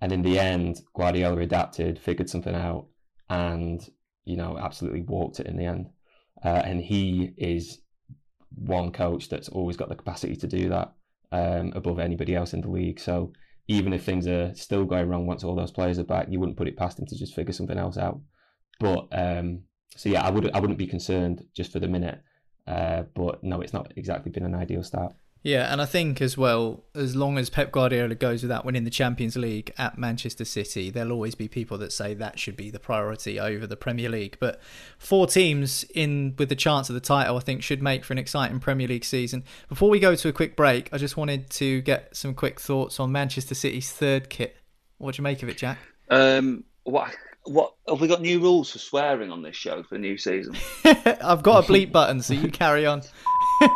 [0.00, 2.86] And in the end, Guardiola adapted, figured something out,
[3.28, 3.80] and
[4.24, 5.90] you know absolutely walked it in the end.
[6.44, 7.80] Uh, and he is
[8.54, 10.92] one coach that's always got the capacity to do that
[11.32, 12.98] um, above anybody else in the league.
[12.98, 13.32] So
[13.68, 16.58] even if things are still going wrong once all those players are back, you wouldn't
[16.58, 18.20] put it past him to just figure something else out.
[18.80, 19.62] But um,
[19.96, 22.20] so yeah, I would I wouldn't be concerned just for the minute.
[22.66, 25.12] Uh, but no, it's not exactly been an ideal start.
[25.42, 28.90] Yeah, and I think as well, as long as Pep Guardiola goes without winning the
[28.90, 32.78] Champions League at Manchester City, there'll always be people that say that should be the
[32.78, 34.36] priority over the Premier League.
[34.38, 34.60] But
[34.98, 38.18] four teams in with the chance of the title, I think, should make for an
[38.18, 39.44] exciting Premier League season.
[39.70, 43.00] Before we go to a quick break, I just wanted to get some quick thoughts
[43.00, 44.58] on Manchester City's third kit.
[44.98, 45.78] What do you make of it, Jack?
[46.10, 50.00] Um, what what have we got new rules for swearing on this show for the
[50.00, 50.54] new season?
[50.84, 53.02] I've got a bleep button, so you carry on.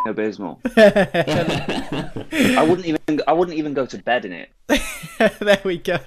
[0.06, 0.60] Abysmal.
[0.76, 4.50] I wouldn't even I wouldn't even go to bed in it.
[5.40, 5.98] there we go.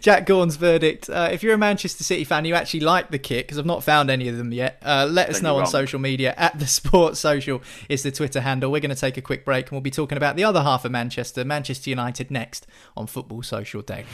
[0.00, 1.08] Jack Gaughan's verdict.
[1.08, 3.84] Uh, if you're a Manchester City fan, you actually like the kit because I've not
[3.84, 4.82] found any of them yet.
[4.84, 5.70] Uh, let us Then know on wrong.
[5.70, 8.70] social media at the Sports Social is the Twitter handle.
[8.72, 10.84] We're going to take a quick break and we'll be talking about the other half
[10.84, 12.66] of Manchester, Manchester United, next
[12.96, 14.04] on Football Social Day.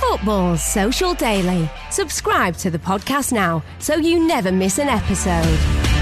[0.00, 1.68] Football's Social Daily.
[1.90, 5.97] Subscribe to the podcast now so you never miss an episode.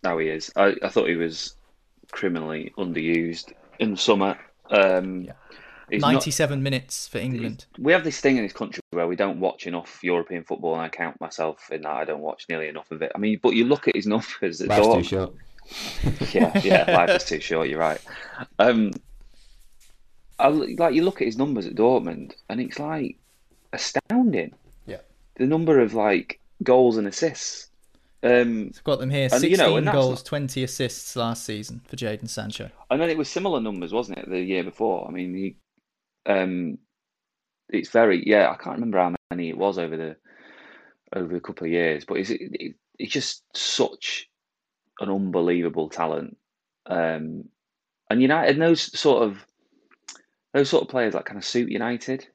[0.04, 0.52] how he is.
[0.56, 1.56] I, I thought he was
[2.12, 4.38] criminally underused in the summer.
[4.70, 5.32] Um, he's
[5.92, 7.66] not- 97 minutes for England.
[7.80, 10.82] we have this thing in this country where we don't watch enough European football, and
[10.82, 11.92] I count myself in that.
[11.92, 13.12] I don't watch nearly enough of it.
[13.16, 15.10] I mean, but you look at his numbers at Life's too Dortmund.
[15.10, 15.34] short.
[16.34, 17.70] yeah, yeah, life is too short.
[17.70, 18.00] You're right.
[18.60, 18.92] Um,
[20.40, 23.18] I, like you look at his numbers at Dortmund, and it's like
[23.74, 24.54] astounding.
[24.86, 24.98] Yeah.
[25.36, 27.70] The number of like goals and assists.
[28.24, 31.44] Um, I've got them here And, 16 you know, and goals, not- 20 assists last
[31.46, 32.70] season for Jadon Sancho.
[32.90, 35.08] and then it was similar numbers, wasn't it, the year before?
[35.08, 35.56] I mean, he,
[36.28, 36.78] um,
[37.70, 38.52] it's very yeah.
[38.52, 40.16] I can't remember how many it was over the
[41.16, 44.30] over a couple of years, but it's it, it's just such
[45.00, 46.38] an unbelievable talent.
[46.86, 47.46] Um,
[48.10, 49.46] and United, and those sort of
[50.54, 52.28] those sort of players like kind of suit United.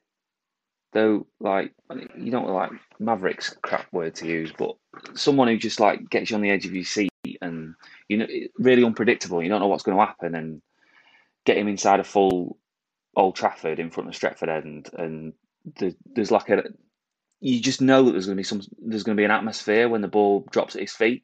[0.93, 1.73] Though, like
[2.19, 4.75] you don't like Mavericks crap word to use, but
[5.15, 7.73] someone who just like gets you on the edge of your seat and
[8.09, 8.27] you know
[8.59, 9.41] really unpredictable.
[9.41, 10.61] You don't know what's going to happen, and
[11.45, 12.57] get him inside a full
[13.15, 15.33] Old Trafford in front of Stretford End, and
[15.77, 16.63] the, there's like a
[17.39, 19.89] you just know that there's going to be some there's going to be an atmosphere
[19.89, 21.23] when the ball drops at his feet,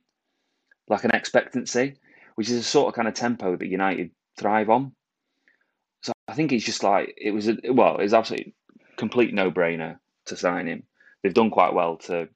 [0.88, 1.96] like an expectancy,
[2.36, 4.92] which is a sort of kind of tempo that United thrive on.
[6.04, 8.54] So I think it's just like it was a well, it's absolutely
[8.98, 10.84] complete no brainer to sign him.
[11.24, 12.30] They've done quite well to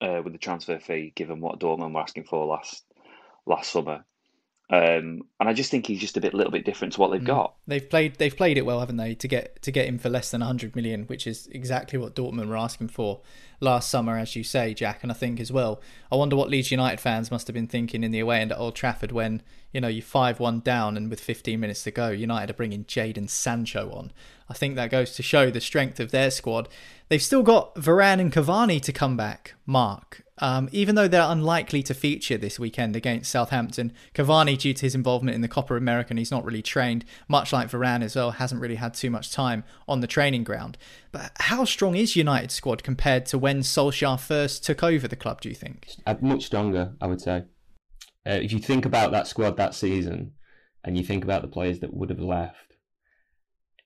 [0.00, 2.84] uh, with the transfer fee, given what Dortmund were asking for last
[3.46, 4.04] last summer.
[4.70, 7.24] Um, and I just think he's just a bit, little bit different to what they've
[7.24, 7.54] got.
[7.66, 10.30] They've played they've played it well, haven't they, to get to get him for less
[10.30, 13.20] than 100 million, which is exactly what Dortmund were asking for
[13.60, 15.00] last summer, as you say, Jack.
[15.02, 18.04] And I think as well, I wonder what Leeds United fans must have been thinking
[18.04, 19.42] in the away end at Old Trafford when
[19.72, 22.84] you know you five one down and with 15 minutes to go, United are bringing
[22.84, 24.12] Jadon Sancho on.
[24.48, 26.68] I think that goes to show the strength of their squad.
[27.08, 30.24] They've still got Varane and Cavani to come back, Mark.
[30.40, 34.94] Um, even though they're unlikely to feature this weekend against Southampton, Cavani, due to his
[34.94, 38.60] involvement in the Copa America, he's not really trained, much like Varane as well, hasn't
[38.60, 40.78] really had too much time on the training ground.
[41.10, 45.40] But how strong is United's squad compared to when Solskjaer first took over the club,
[45.40, 45.88] do you think?
[46.06, 47.44] Uh, much stronger, I would say.
[48.26, 50.32] Uh, if you think about that squad that season,
[50.84, 52.76] and you think about the players that would have left,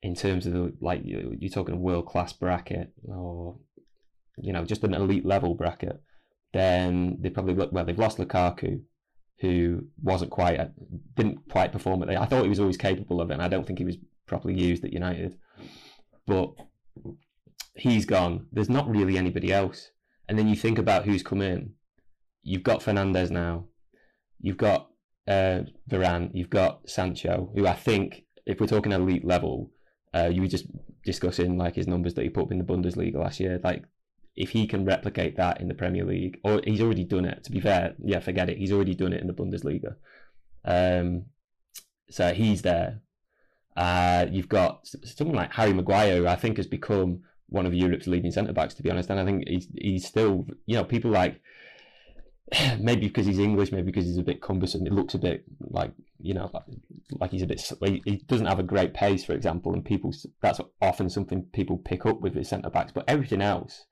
[0.02, 3.58] in terms of the, like you- you're talking a world class bracket or
[4.38, 6.02] you know just an elite level bracket,
[6.52, 7.84] then they probably look well.
[7.84, 8.80] They've lost Lukaku,
[9.38, 10.58] who wasn't quite
[11.14, 12.20] didn't quite perform at the.
[12.20, 14.58] I thought he was always capable of it, and I don't think he was properly
[14.60, 15.36] used at United.
[16.26, 16.54] But
[17.74, 18.46] he's gone.
[18.52, 19.90] There's not really anybody else.
[20.28, 21.74] And then you think about who's come in.
[22.42, 23.66] You've got Fernandes now.
[24.40, 24.88] You've got
[25.28, 26.30] uh, Varane.
[26.32, 29.70] You've got Sancho, who I think, if we're talking elite level,
[30.14, 30.66] uh, you were just
[31.04, 33.60] discussing like his numbers that he put up in the Bundesliga last year.
[33.62, 33.84] Like,
[34.34, 37.44] if he can replicate that in the Premier League, or he's already done it.
[37.44, 38.58] To be fair, yeah, forget it.
[38.58, 39.96] He's already done it in the Bundesliga.
[40.64, 41.26] Um,
[42.10, 43.02] so he's there.
[43.76, 48.06] Uh, you've got someone like Harry Maguire, who I think has become one of Europe's
[48.06, 49.10] leading centre backs, to be honest.
[49.10, 51.40] And I think he's he's still, you know, people like
[52.78, 54.86] maybe because he's English, maybe because he's a bit cumbersome.
[54.86, 56.64] It looks a bit like you know, like,
[57.12, 57.60] like he's a bit.
[58.04, 62.06] He doesn't have a great pace, for example, and people that's often something people pick
[62.06, 62.92] up with his centre backs.
[62.92, 63.86] But everything else,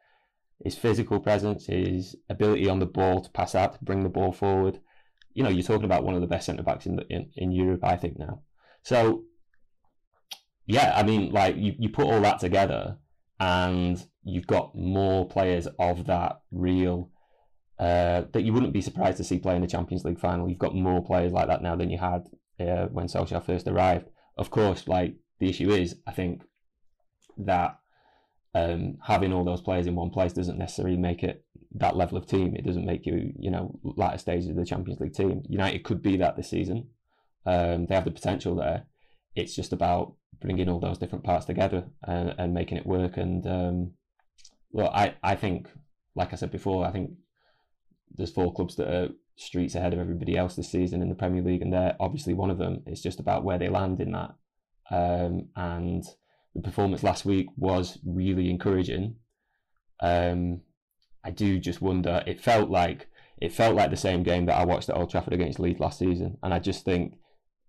[0.62, 4.32] his physical presence, his ability on the ball to pass out, to bring the ball
[4.32, 4.80] forward.
[5.32, 7.52] You know, you're talking about one of the best centre backs in, the, in in
[7.52, 8.42] Europe, I think now.
[8.82, 9.24] So,
[10.70, 12.96] yeah, I mean, like you, you put all that together,
[13.40, 17.10] and you've got more players of that real
[17.78, 20.48] uh, that you wouldn't be surprised to see play in the Champions League final.
[20.48, 22.28] You've got more players like that now than you had
[22.60, 24.10] uh, when Solskjaer first arrived.
[24.36, 26.42] Of course, like the issue is, I think
[27.38, 27.78] that
[28.54, 31.44] um, having all those players in one place doesn't necessarily make it
[31.76, 32.54] that level of team.
[32.54, 35.42] It doesn't make you, you know, latter stages of the Champions League team.
[35.48, 36.88] United could be that this season.
[37.46, 38.84] Um, they have the potential there.
[39.34, 43.16] It's just about bringing all those different parts together and, and making it work.
[43.16, 43.92] And um,
[44.70, 45.68] well, I, I think,
[46.14, 47.10] like I said before, I think
[48.10, 51.42] there's four clubs that are streets ahead of everybody else this season in the Premier
[51.42, 52.82] League, and they're obviously one of them.
[52.86, 54.34] It's just about where they land in that.
[54.90, 56.04] Um, and
[56.54, 59.16] the performance last week was really encouraging.
[60.00, 60.62] Um,
[61.24, 62.22] I do just wonder.
[62.26, 63.08] It felt like
[63.40, 65.98] it felt like the same game that I watched at Old Trafford against Leeds last
[65.98, 67.14] season, and I just think,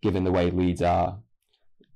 [0.01, 1.19] given the way Leeds are,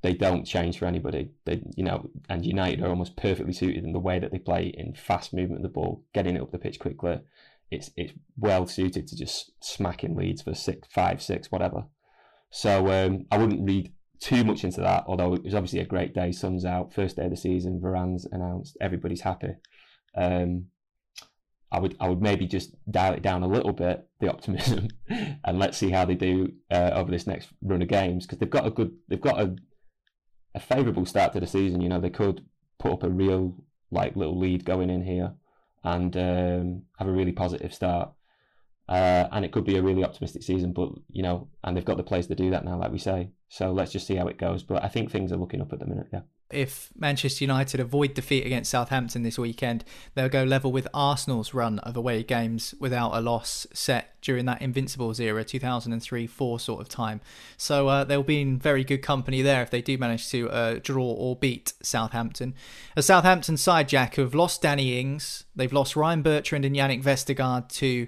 [0.05, 1.31] they don't change for anybody.
[1.45, 4.67] They, you know, and United are almost perfectly suited in the way that they play
[4.67, 7.19] in fast movement of the ball, getting it up the pitch quickly
[7.71, 11.85] it's it's well suited to just smacking Leeds for six, five, six, whatever.
[12.51, 15.05] So um, I wouldn't read too much into that.
[15.07, 16.31] Although it was obviously a great day.
[16.31, 17.81] Sun's out, first day of the season.
[17.81, 18.77] Varane's announced.
[18.79, 19.55] Everybody's happy.
[20.15, 20.67] Um,
[21.71, 25.59] I would I would maybe just dial it down a little bit, the optimism, and
[25.59, 28.67] let's see how they do uh, over this next run of games because they've got
[28.67, 29.55] a good they've got a
[30.55, 31.81] a favourable start to the season.
[31.81, 32.43] You know they could
[32.79, 33.55] put up a real
[33.91, 35.33] like little lead going in here
[35.83, 38.11] and um, have a really positive start.
[38.87, 41.97] Uh, and it could be a really optimistic season, but you know, and they've got
[41.97, 43.29] the players to do that now, like we say.
[43.49, 44.63] So let's just see how it goes.
[44.63, 46.07] But I think things are looking up at the minute.
[46.13, 46.21] Yeah
[46.51, 49.83] if Manchester United avoid defeat against Southampton this weekend,
[50.13, 54.61] they'll go level with Arsenal's run of away games without a loss set during that
[54.61, 57.19] Invincibles era, 2003 4 sort of time.
[57.57, 60.79] So uh, they'll be in very good company there if they do manage to uh,
[60.81, 62.53] draw or beat Southampton.
[62.95, 67.03] A Southampton side, Jack, who have lost Danny Ings, they've lost Ryan Bertrand and Jannik
[67.03, 68.07] Vestergaard to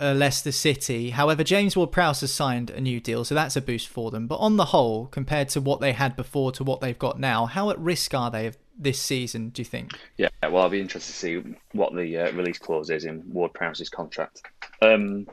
[0.00, 1.10] uh, Leicester City.
[1.10, 4.26] However, James Ward Prowse has signed a new deal, so that's a boost for them.
[4.26, 7.46] But on the whole, compared to what they had before to what they've got now,
[7.46, 9.92] how at risk are they of this season, do you think?
[10.16, 13.52] Yeah, well, I'll be interested to see what the uh, release clause is in Ward
[13.54, 14.42] Prowse's contract.
[14.82, 15.26] Um,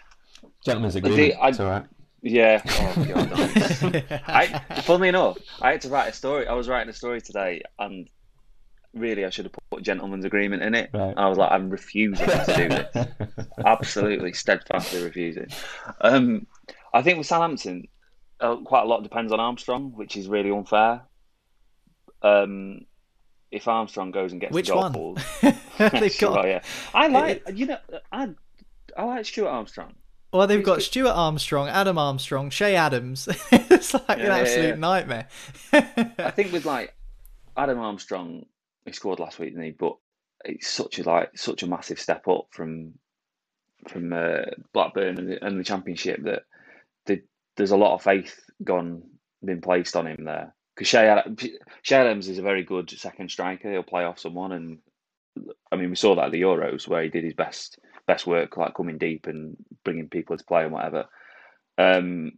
[0.64, 1.20] Gentlemen's agreement.
[1.20, 1.84] The, I, it's all right.
[2.22, 2.62] Yeah.
[2.64, 6.46] Oh, God, I, funnily enough, I had to write a story.
[6.46, 8.08] I was writing a story today, and
[8.94, 10.90] really I should have put gentleman's agreement in it.
[10.92, 11.14] Right.
[11.16, 13.46] I was like, I'm refusing to do this.
[13.66, 15.48] Absolutely, steadfastly refusing.
[16.00, 16.46] Um,
[16.92, 17.88] I think with Southampton,
[18.40, 21.02] uh, quite a lot depends on Armstrong, which is really unfair.
[22.22, 22.86] Um,
[23.50, 24.92] if Armstrong goes and gets which the one?
[24.92, 25.20] Balls,
[25.78, 26.32] they've got.
[26.32, 26.62] Well, yeah,
[26.94, 27.78] I like you know
[28.10, 28.30] I
[28.96, 29.94] I like Stuart Armstrong.
[30.32, 33.28] Well, they've got Stuart Armstrong, Adam Armstrong, Che Adams.
[33.52, 34.74] it's like yeah, an absolute yeah, yeah.
[34.76, 35.28] nightmare.
[35.72, 36.94] I think with like
[37.54, 38.46] Adam Armstrong,
[38.84, 39.70] he scored last week, didn't he?
[39.70, 39.96] But
[40.44, 42.94] it's such a like such a massive step up from
[43.88, 46.42] from uh, Blackburn and the, and the Championship that
[47.06, 47.22] the,
[47.56, 49.02] there's a lot of faith gone
[49.44, 50.54] been placed on him there.
[50.74, 53.70] Because Che Adams is a very good second striker.
[53.70, 54.78] He'll play off someone, and
[55.70, 58.56] I mean we saw that at the Euros where he did his best best work,
[58.56, 61.06] like coming deep and bringing people to play and whatever.
[61.78, 62.32] Um,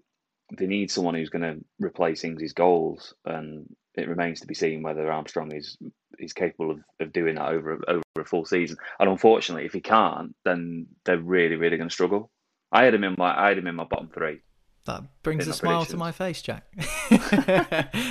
[0.56, 4.82] they need someone who's going to replace Ings' goals, and it remains to be seen
[4.82, 5.76] whether Armstrong is
[6.18, 8.76] is capable of, of doing that over over a full season.
[8.98, 12.30] And unfortunately, if he can't, then they're really really going to struggle.
[12.72, 14.40] I had him in my I had him in my bottom three.
[14.86, 16.64] That brings a smile to my face, Jack.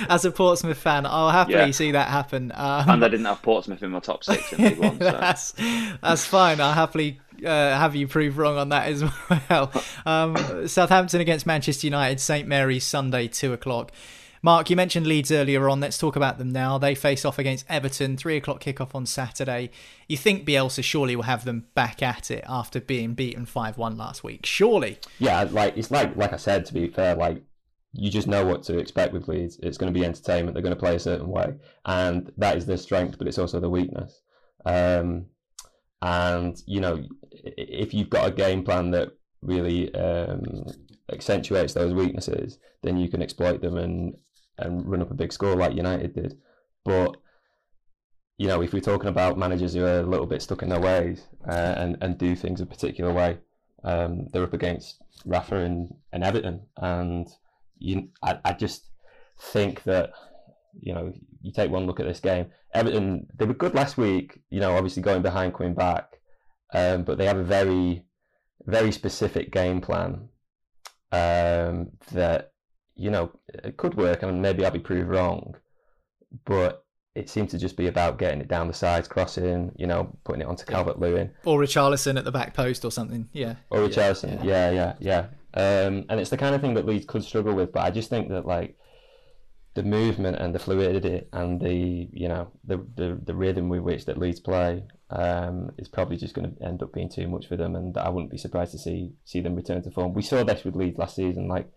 [0.08, 1.70] As a Portsmouth fan, I'll happily yeah.
[1.70, 2.50] see that happen.
[2.52, 4.98] Um, and I didn't have Portsmouth in my top six in League One.
[5.04, 5.10] So.
[5.10, 5.52] that's
[6.02, 6.60] that's fine.
[6.60, 9.04] I'll happily uh, have you prove wrong on that as
[9.50, 9.72] well.
[10.04, 13.92] Um, Southampton against Manchester United, St Mary's Sunday, two o'clock.
[14.44, 15.80] Mark, you mentioned Leeds earlier on.
[15.80, 16.76] Let's talk about them now.
[16.76, 19.70] They face off against Everton, three o'clock kickoff on Saturday.
[20.06, 23.96] You think Bielsa surely will have them back at it after being beaten five one
[23.96, 24.44] last week?
[24.44, 24.98] Surely.
[25.18, 26.66] Yeah, like it's like like I said.
[26.66, 27.42] To be fair, like
[27.94, 29.58] you just know what to expect with Leeds.
[29.62, 30.52] It's going to be entertainment.
[30.52, 31.54] They're going to play a certain way,
[31.86, 34.20] and that is their strength, but it's also their weakness.
[34.66, 35.24] Um,
[36.02, 39.08] and you know, if you've got a game plan that
[39.40, 40.66] really um,
[41.10, 44.14] accentuates those weaknesses, then you can exploit them and
[44.58, 46.38] and run up a big score like United did.
[46.84, 47.16] But
[48.36, 50.80] you know, if we're talking about managers who are a little bit stuck in their
[50.80, 53.38] ways uh, and and do things a particular way,
[53.84, 57.28] um, they're up against Rafa and, and Everton, and
[57.78, 58.90] you, I, I just
[59.38, 60.10] think that
[60.80, 62.46] you know you take one look at this game.
[62.72, 66.20] Everton they were good last week, you know, obviously going behind, coming back,
[66.72, 68.04] um, but they have a very
[68.66, 70.28] very specific game plan
[71.12, 72.53] um, that
[72.96, 75.56] you know it could work, and maybe I'll be proved wrong,
[76.44, 76.84] but
[77.14, 80.42] it seemed to just be about getting it down the sides, crossing, you know, putting
[80.42, 81.30] it onto Calvert Lewin.
[81.44, 83.28] Or Richarlison at the back post or something.
[83.32, 83.54] Yeah.
[83.70, 84.42] Or Richarlison.
[84.42, 85.26] Yeah, yeah, yeah.
[85.54, 85.86] yeah.
[85.86, 88.10] Um, and it's the kind of thing that Leeds could struggle with, but I just
[88.10, 88.76] think that like
[89.74, 94.06] the movement and the fluidity and the you know the the, the rhythm with which
[94.06, 97.56] that Leeds play um, is probably just going to end up being too much for
[97.56, 100.12] them, and I wouldn't be surprised to see see them return to form.
[100.12, 101.70] We saw this with Leeds last season, like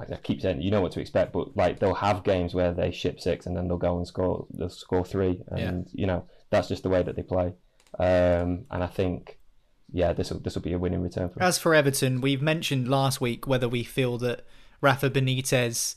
[0.00, 2.90] I keep saying you know what to expect, but like they'll have games where they
[2.90, 6.00] ship six and then they'll go and score they'll score three, and yeah.
[6.00, 7.52] you know that's just the way that they play.
[7.98, 9.38] Um, and I think
[9.92, 11.42] yeah, this will this will be a winning return for.
[11.42, 14.46] As for Everton, we've mentioned last week whether we feel that
[14.80, 15.96] Rafa Benitez,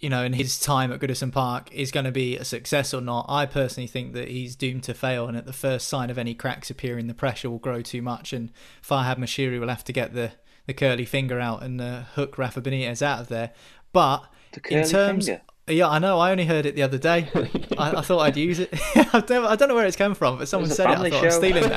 [0.00, 3.00] you know, in his time at Goodison Park is going to be a success or
[3.00, 3.26] not.
[3.28, 6.34] I personally think that he's doomed to fail, and at the first sign of any
[6.34, 8.50] cracks appearing, the pressure will grow too much, and
[8.82, 10.32] Farhad Moshiri will have to get the
[10.66, 13.52] the curly finger out and uh, hook Rafa Benitez out of there.
[13.92, 14.24] But
[14.70, 15.42] in terms, finger.
[15.66, 16.18] yeah, I know.
[16.18, 17.28] I only heard it the other day.
[17.78, 18.70] I, I, thought I'd use it.
[19.12, 20.98] I, don't, I don't know where it's come from, but someone said it.
[20.98, 21.26] I thought show.
[21.26, 21.68] I'm stealing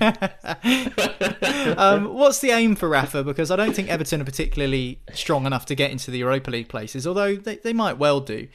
[0.00, 1.74] that.
[1.78, 3.24] um, what's the aim for Rafa?
[3.24, 6.68] Because I don't think Everton are particularly strong enough to get into the Europa League
[6.68, 8.48] places, although they, they might well do.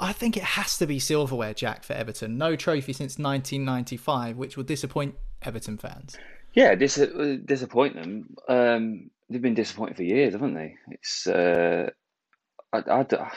[0.00, 2.38] I think it has to be silverware, Jack, for Everton.
[2.38, 6.16] No trophy since 1995, which will disappoint Everton fans.
[6.54, 7.08] Yeah, dis-
[7.44, 8.36] disappoint them.
[8.48, 10.76] Um, they've been disappointed for years, haven't they?
[10.90, 11.90] It's uh,
[12.72, 13.30] I, I, I,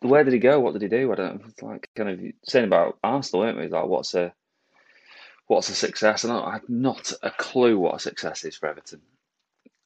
[0.00, 0.60] where did he go?
[0.60, 1.12] What did he do?
[1.12, 3.68] I don't it's like kind of saying about Arsenal, weren't we?
[3.68, 4.32] Like, what's a
[5.46, 6.24] what's a success?
[6.24, 9.00] And I have not a clue what a success is for Everton.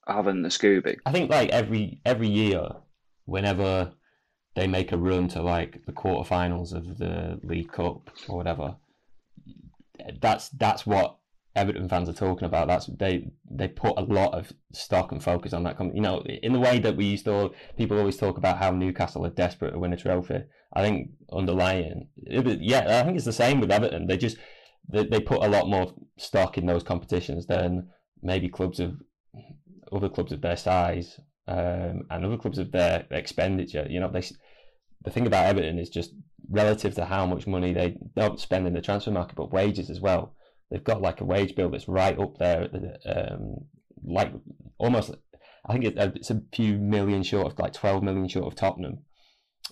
[0.07, 0.99] I haven't the Scooby.
[1.05, 2.69] I think like every every year,
[3.25, 3.93] whenever
[4.55, 8.77] they make a run to like the quarterfinals of the League Cup or whatever,
[10.21, 11.19] that's that's what
[11.57, 12.69] Everton fans are talking about.
[12.69, 15.81] That's they they put a lot of stock and focus on that.
[15.81, 19.25] You know, in the way that we used to, people always talk about how Newcastle
[19.25, 20.45] are desperate to win a trophy.
[20.75, 24.07] I think underlying, yeah, I think it's the same with Everton.
[24.07, 24.37] They just
[24.89, 27.89] they, they put a lot more stock in those competitions than
[28.23, 29.01] maybe clubs of
[29.91, 33.87] other clubs of their size um, and other clubs of their expenditure.
[33.89, 34.23] You know, they
[35.03, 36.13] the thing about Everton is just
[36.51, 40.03] relative to how much money they don't spend in the transfer market, but wages as
[40.03, 40.35] well
[40.71, 42.69] they've got like a wage bill that's right up there,
[43.07, 43.65] um,
[44.05, 44.33] like
[44.79, 45.13] almost.
[45.69, 48.99] I think uh, it's a few million short of like 12 million short of Tottenham.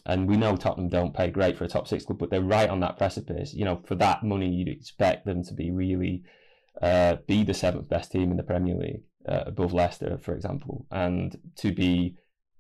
[0.05, 2.69] And we know Tottenham don't pay great for a top six club, but they're right
[2.69, 3.55] on that precipice.
[3.55, 6.25] You know, for that money, you'd expect them to be really
[6.83, 10.87] uh, be the seventh best team in the Premier League uh, above Leicester, for example,
[10.91, 12.17] and to be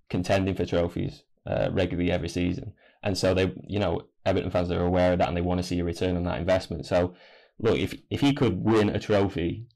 [0.08, 2.72] contending for trophies uh, regularly every season.
[3.02, 5.66] And so they, you know, Everton fans are aware of that and they want to
[5.66, 6.86] see a return on that investment.
[6.86, 7.14] So
[7.58, 9.66] look, if if he could win a trophy,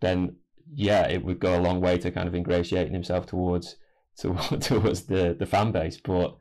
[0.00, 0.36] then
[0.74, 3.76] yeah, it would go a long way to kind of ingratiating himself towards
[4.18, 5.98] to, towards the the fan base.
[5.98, 6.36] But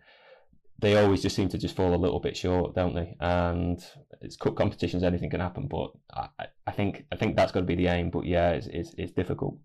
[0.80, 3.16] they always just seem to just fall a little bit short, don't they?
[3.20, 3.84] And
[4.22, 5.68] it's cup competitions, anything can happen.
[5.68, 8.10] But I, I think I think that's got to be the aim.
[8.10, 9.58] But yeah, it's it's, it's difficult.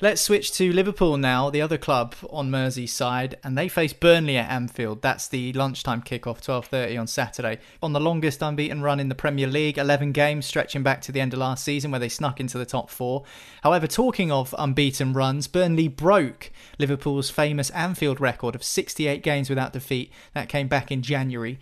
[0.00, 4.48] Let's switch to Liverpool now, the other club on Merseyside, and they face Burnley at
[4.48, 5.02] Anfield.
[5.02, 7.58] That's the lunchtime kickoff, 12:30 on Saturday.
[7.82, 11.20] On the longest unbeaten run in the Premier League, 11 games stretching back to the
[11.20, 13.24] end of last season where they snuck into the top 4.
[13.64, 19.72] However, talking of unbeaten runs, Burnley broke Liverpool's famous Anfield record of 68 games without
[19.72, 20.12] defeat.
[20.32, 21.58] That came back in January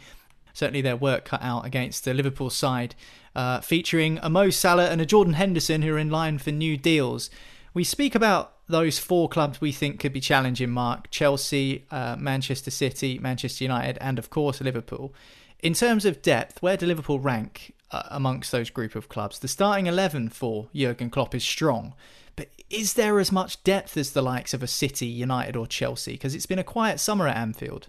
[0.53, 2.95] certainly their work cut out against the Liverpool side,
[3.34, 6.78] uh, featuring a Mo Salah and a Jordan Henderson who are in line for new
[6.78, 7.28] deals.
[7.76, 12.70] We speak about those four clubs we think could be challenging Mark Chelsea, uh, Manchester
[12.70, 15.14] City, Manchester United, and of course Liverpool.
[15.60, 19.40] In terms of depth, where do Liverpool rank uh, amongst those group of clubs?
[19.40, 21.92] The starting 11 for Jurgen Klopp is strong,
[22.34, 26.12] but is there as much depth as the likes of a City, United, or Chelsea?
[26.12, 27.88] Because it's been a quiet summer at Anfield.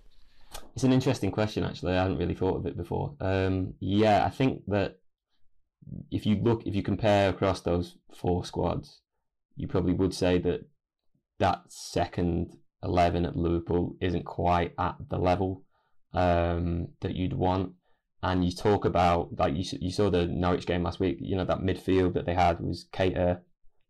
[0.75, 1.93] It's an interesting question, actually.
[1.93, 3.15] I hadn't really thought of it before.
[3.21, 4.99] Um, yeah, I think that
[6.11, 8.99] if you look, if you compare across those four squads,
[9.57, 10.61] you probably would say that
[11.39, 15.63] that second 11 at Liverpool isn't quite at the level
[16.13, 17.73] um, that you'd want.
[18.23, 21.45] And you talk about, like you, you saw the Norwich game last week, you know,
[21.45, 23.41] that midfield that they had was Keita,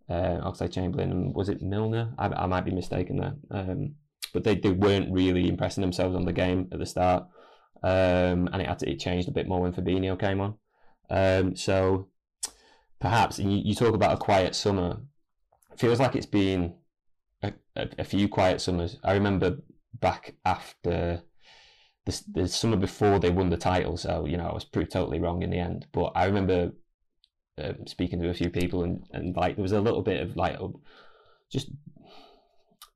[0.09, 2.13] uh, Oxlade Chamberlain, and was it Milner?
[2.17, 3.35] I, I might be mistaken there.
[3.51, 3.95] Um,
[4.33, 7.23] but they, they weren't really impressing themselves on the game at the start.
[7.83, 10.55] um, and it had to, it changed a bit more when Fabinho came on.
[11.09, 12.09] Um, so
[12.99, 14.97] perhaps you, you talk about a quiet summer.
[15.77, 16.75] Feels like it's been
[17.43, 18.97] a, a, a few quiet summers.
[19.03, 19.57] I remember
[19.99, 21.21] back after
[22.05, 23.97] the, the summer before they won the title.
[23.97, 25.87] So you know I was proved totally wrong in the end.
[25.91, 26.71] But I remember
[27.63, 30.35] um, speaking to a few people and, and like there was a little bit of
[30.35, 30.57] like
[31.51, 31.71] just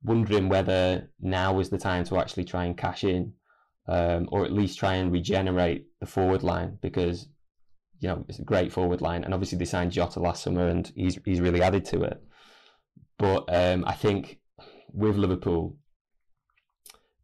[0.04, 3.32] wondering whether now is the time to actually try and cash in
[3.88, 7.28] um, or at least try and regenerate the forward line because
[7.98, 10.92] you know it's a great forward line and obviously they signed Jota last summer and
[10.94, 12.22] he's he's really added to it
[13.22, 14.40] but um, I think
[14.92, 15.76] with Liverpool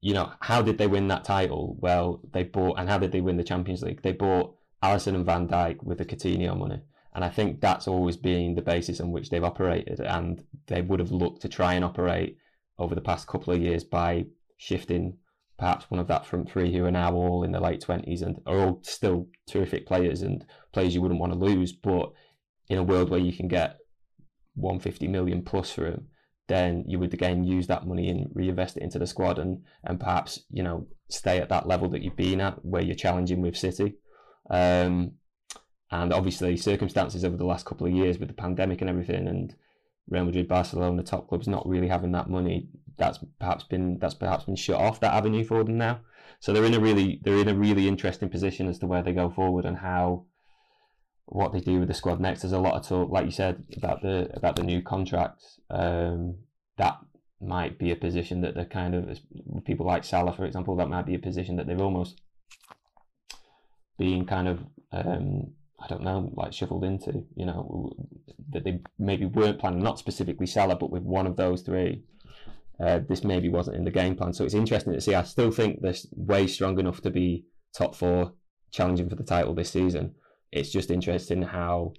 [0.01, 1.76] you know how did they win that title?
[1.80, 4.03] Well they bought and how did they win the Champions League?
[4.03, 6.80] They bought Alisson and Van Dijk with the Coutinho money.
[7.14, 9.99] And I think that's always been the basis on which they've operated.
[9.99, 12.36] And they would have looked to try and operate
[12.78, 14.26] over the past couple of years by
[14.57, 15.16] shifting
[15.59, 18.40] perhaps one of that front three who are now all in the late 20s and
[18.46, 21.72] are all still terrific players and players you wouldn't want to lose.
[21.72, 22.12] But
[22.68, 23.78] in a world where you can get
[24.59, 26.09] 150 million plus for him,
[26.48, 30.00] then you would again use that money and reinvest it into the squad and, and
[30.00, 33.56] perhaps, you know, stay at that level that you've been at where you're challenging with
[33.56, 33.96] City.
[34.50, 35.12] Um,
[35.90, 39.54] and obviously circumstances over the last couple of years with the pandemic and everything and
[40.11, 42.68] Real Madrid, Barcelona, top clubs not really having that money.
[42.96, 46.00] That's perhaps been that's perhaps been shut off that avenue for them now.
[46.40, 49.12] So they're in a really they're in a really interesting position as to where they
[49.12, 50.24] go forward and how
[51.30, 52.42] what they do with the squad next.
[52.42, 55.60] There's a lot of talk, like you said, about the about the new contracts.
[55.70, 56.36] Um,
[56.76, 56.98] that
[57.40, 59.18] might be a position that they're kind of
[59.64, 60.76] people like Salah, for example.
[60.76, 62.20] That might be a position that they've almost
[63.98, 64.60] been kind of
[64.92, 67.92] um, I don't know, like shuffled into, you know,
[68.50, 72.02] that they maybe weren't planning, not specifically Salah, but with one of those three.
[72.80, 74.32] Uh, this maybe wasn't in the game plan.
[74.32, 75.14] So it's interesting to see.
[75.14, 77.44] I still think they're way strong enough to be
[77.76, 78.34] top four,
[78.70, 80.14] challenging for the title this season.
[80.53, 81.92] It's just interesting how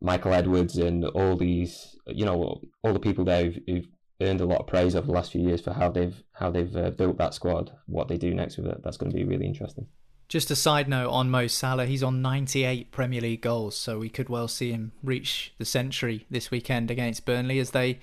[0.00, 3.88] Michael Edwards and all these, you know, all the people there who've, who've
[4.20, 6.74] earned a lot of praise over the last few years for how they've how they've
[6.76, 8.82] uh, built that squad, what they do next with it.
[8.82, 9.86] That's going to be really interesting.
[10.28, 14.08] Just a side note on Mo Salah, he's on 98 Premier League goals, so we
[14.08, 17.98] could well see him reach the century this weekend against Burnley as they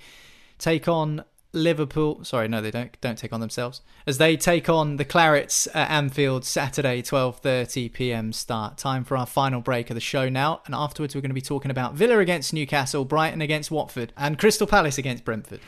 [0.58, 1.24] take on
[1.58, 2.24] Liverpool.
[2.24, 5.90] Sorry, no, they don't don't take on themselves as they take on the Clarets at
[5.90, 8.32] Anfield Saturday, 12:30 p.m.
[8.32, 8.78] start.
[8.78, 11.40] Time for our final break of the show now, and afterwards we're going to be
[11.40, 15.60] talking about Villa against Newcastle, Brighton against Watford, and Crystal Palace against Brentford.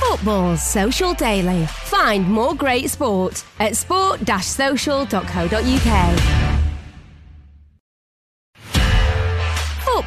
[0.00, 1.66] Football's Social Daily.
[1.66, 6.37] Find more great sport at sport-social.co.uk.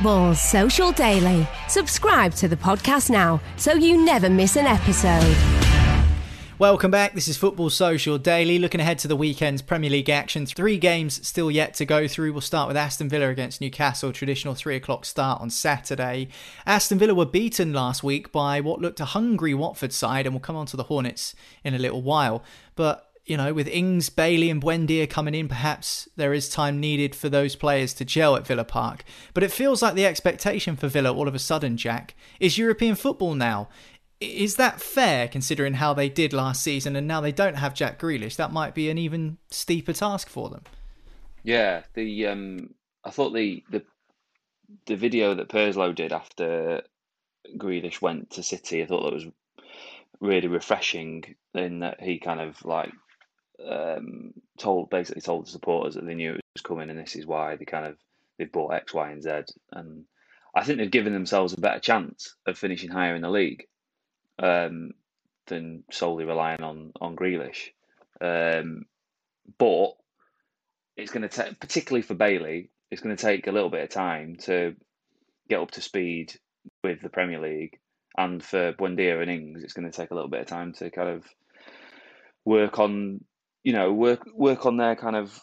[0.02, 1.47] Football's Social Daily.
[1.68, 5.38] Subscribe to the podcast now so you never miss an episode.
[6.58, 7.14] Welcome back.
[7.14, 8.58] This is Football Social Daily.
[8.58, 10.47] Looking ahead to the weekend's Premier League action.
[10.47, 12.32] Three games still yet to go through.
[12.32, 14.12] We'll start with Aston Villa against Newcastle.
[14.12, 16.30] Traditional three o'clock start on Saturday.
[16.66, 20.39] Aston Villa were beaten last week by what looked a hungry Watford side, and we'll
[20.41, 22.43] come on to the Hornets in a little while.
[22.76, 27.15] But you know, with Ings, Bailey, and Buendia coming in, perhaps there is time needed
[27.15, 29.03] for those players to gel at Villa Park.
[29.34, 32.95] But it feels like the expectation for Villa all of a sudden, Jack, is European
[32.95, 33.69] football now.
[34.19, 37.99] Is that fair considering how they did last season and now they don't have Jack
[37.99, 38.36] Grealish?
[38.36, 40.63] That might be an even steeper task for them.
[41.43, 43.84] Yeah, the um, I thought the the
[44.86, 46.84] the video that Purslow did after
[47.57, 49.26] Grealish went to City, I thought that was
[50.19, 52.91] really refreshing in that he kind of like
[53.70, 57.26] um, told basically told the supporters that they knew it was coming and this is
[57.26, 57.97] why they kind of
[58.38, 59.30] they've bought X, Y, and Z,
[59.72, 60.05] and
[60.53, 63.68] I think they've given themselves a better chance of finishing higher in the league
[64.39, 64.91] um,
[65.47, 67.70] than solely relying on on Grealish.
[68.20, 68.86] Um,
[69.57, 69.91] but
[70.97, 73.89] it's going to take, particularly for Bailey, it's going to take a little bit of
[73.89, 74.76] time to
[75.49, 76.34] get up to speed
[76.84, 77.80] with the Premier League,
[78.18, 80.89] and for Buendia and Ings, it's going to take a little bit of time to
[80.89, 81.26] kind of
[82.45, 83.24] work on,
[83.64, 85.39] you know, work work on their kind of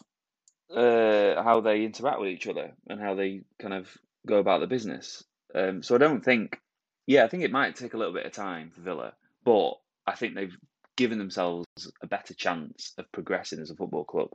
[0.74, 3.88] uh, how they interact with each other and how they kind of
[4.26, 5.24] go about the business.
[5.54, 6.58] Um, so I don't think
[7.06, 9.72] yeah, I think it might take a little bit of time for Villa, but
[10.06, 10.56] I think they've
[10.96, 11.66] given themselves
[12.02, 14.28] a better chance of progressing as a football club.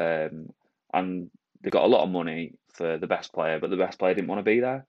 [0.00, 0.48] Um,
[0.92, 1.30] and
[1.62, 4.26] they've got a lot of money for the best player, but the best player didn't
[4.26, 4.84] want to be there,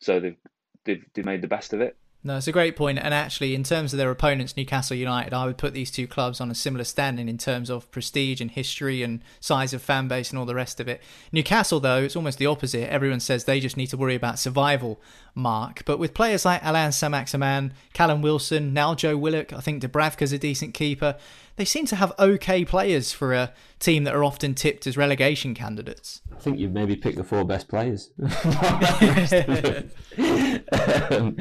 [0.00, 0.36] so they've
[0.84, 1.96] they've, they've made the best of it.
[2.24, 2.98] No, it's a great point.
[2.98, 6.40] And actually, in terms of their opponents, Newcastle United, I would put these two clubs
[6.40, 10.30] on a similar standing in terms of prestige and history and size of fan base
[10.30, 11.00] and all the rest of it.
[11.30, 12.92] Newcastle, though, it's almost the opposite.
[12.92, 15.00] Everyone says they just need to worry about survival,
[15.34, 15.84] Mark.
[15.84, 20.38] But with players like Allan Saint-Maximin, Callum Wilson, now Joe Willock, I think Dubravka's a
[20.38, 21.16] decent keeper
[21.58, 25.54] they seem to have okay players for a team that are often tipped as relegation
[25.54, 26.22] candidates.
[26.32, 28.10] I think you've maybe picked the four best players.
[31.10, 31.36] um,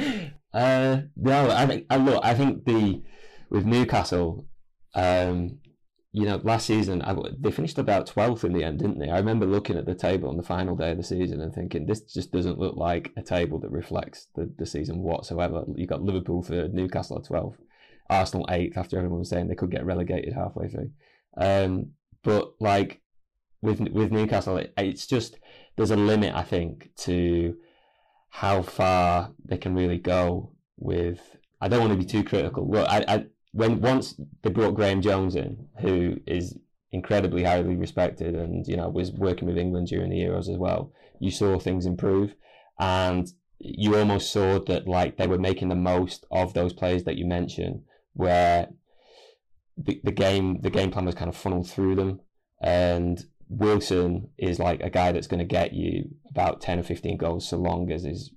[0.58, 1.86] uh, no, I think.
[1.90, 3.04] I look, I think the
[3.50, 4.48] with Newcastle,
[4.96, 5.60] um,
[6.12, 9.10] you know, last season I, they finished about twelfth in the end, didn't they?
[9.10, 11.86] I remember looking at the table on the final day of the season and thinking
[11.86, 15.64] this just doesn't look like a table that reflects the, the season whatsoever.
[15.76, 17.62] You got Liverpool third, Newcastle twelfth,
[18.10, 20.90] Arsenal eighth after everyone was saying they could get relegated halfway through.
[21.38, 21.92] Um,
[22.24, 23.02] but like
[23.62, 25.38] with with Newcastle, it, it's just
[25.76, 27.56] there's a limit I think to
[28.30, 31.38] how far they can really go with.
[31.60, 32.70] I don't want to be too critical.
[32.70, 36.58] Look, I, I when once they brought Graeme Jones in, who is
[36.92, 40.92] incredibly highly respected and you know was working with England during the Euros as well,
[41.20, 42.36] you saw things improve,
[42.80, 43.28] and
[43.60, 47.26] you almost saw that like they were making the most of those players that you
[47.26, 47.82] mentioned,
[48.14, 48.70] where
[49.78, 52.20] the, the game the game plan was kind of funneled through them,
[52.62, 57.18] and Wilson is like a guy that's going to get you about ten or fifteen
[57.18, 58.32] goals so long as his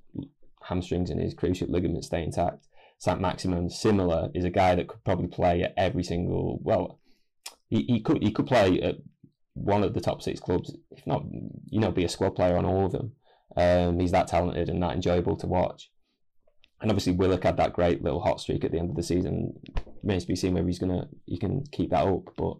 [0.63, 2.67] hamstrings and his cruciate ligaments stay intact.
[2.99, 6.61] Saint-Maximin, similar, is a guy that could probably play at every single.
[6.63, 7.01] Well,
[7.69, 8.97] he, he could he could play at
[9.55, 11.25] one of the top six clubs, if not,
[11.67, 13.13] you know, be a squad player on all of them.
[13.57, 15.91] Um, he's that talented and that enjoyable to watch.
[16.81, 19.55] And obviously, Willock had that great little hot streak at the end of the season.
[20.03, 22.35] Remains to be seen whether he's gonna he can keep that up.
[22.37, 22.59] But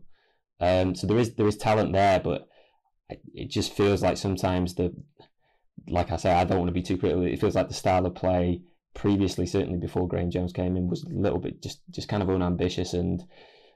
[0.61, 2.49] um, so there is there is talent there, but
[3.35, 4.95] it just feels like sometimes the
[5.89, 7.25] like I say, I don't want to be too critical.
[7.25, 8.63] It feels like the style of play
[8.95, 12.31] previously, certainly before Graeme Jones came in, was a little bit just just kind of
[12.31, 13.25] unambitious and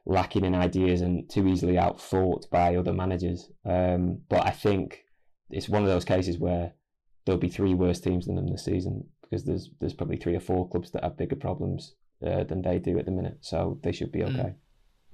[0.07, 3.51] lacking in ideas and too easily outthought by other managers.
[3.64, 5.05] Um, but I think
[5.51, 6.72] it's one of those cases where
[7.24, 10.41] there'll be three worse teams than them this season because there's there's probably three or
[10.41, 13.93] four clubs that have bigger problems uh, than they do at the minute, so they
[13.93, 14.26] should be hmm.
[14.26, 14.49] okay.
[14.51, 14.55] Mm.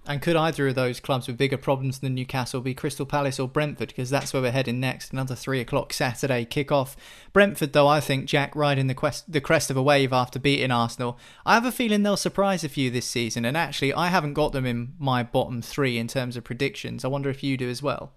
[0.06, 3.46] And could either of those clubs with bigger problems than Newcastle be Crystal Palace or
[3.46, 3.88] Brentford?
[3.88, 5.12] Because that's where we're heading next.
[5.12, 6.96] Another three o'clock Saturday kickoff.
[7.32, 10.70] Brentford, though, I think Jack riding the, quest, the crest of a wave after beating
[10.70, 11.18] Arsenal.
[11.44, 13.44] I have a feeling they'll surprise a few this season.
[13.44, 17.04] And actually, I haven't got them in my bottom three in terms of predictions.
[17.04, 18.12] I wonder if you do as well.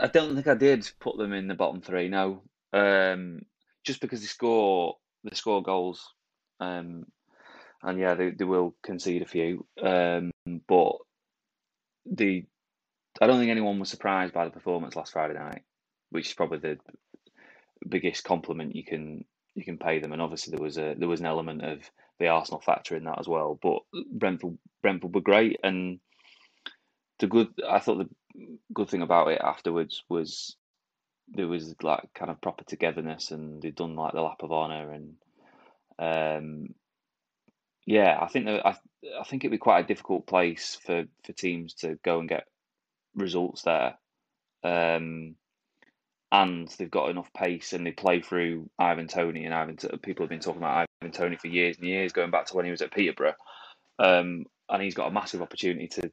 [0.00, 2.08] I don't think I did put them in the bottom three.
[2.08, 2.42] No,
[2.72, 3.42] um,
[3.84, 6.12] just because they score they score goals.
[6.60, 7.06] Um,
[7.86, 9.64] and yeah, they, they will concede a few.
[9.80, 10.32] Um,
[10.68, 10.96] but
[12.04, 12.44] the
[13.20, 15.62] I don't think anyone was surprised by the performance last Friday night,
[16.10, 16.78] which is probably the
[17.88, 19.24] biggest compliment you can
[19.54, 20.12] you can pay them.
[20.12, 23.20] And obviously there was a there was an element of the Arsenal factor in that
[23.20, 23.58] as well.
[23.62, 23.78] But
[24.12, 26.00] Brentford Brentford were great, and
[27.20, 30.56] the good I thought the good thing about it afterwards was
[31.28, 34.92] there was like kind of proper togetherness, and they'd done like the lap of honor
[34.92, 35.14] and.
[35.98, 36.74] Um,
[37.86, 38.76] yeah, I think that I
[39.20, 42.46] I think it'd be quite a difficult place for for teams to go and get
[43.14, 43.96] results there.
[44.64, 45.36] Um,
[46.32, 49.76] and they've got enough pace and they play through Ivan Toney and Ivan.
[50.02, 52.64] People have been talking about Ivan Toney for years and years, going back to when
[52.64, 53.34] he was at Peterborough,
[53.98, 56.10] um, and he's got a massive opportunity to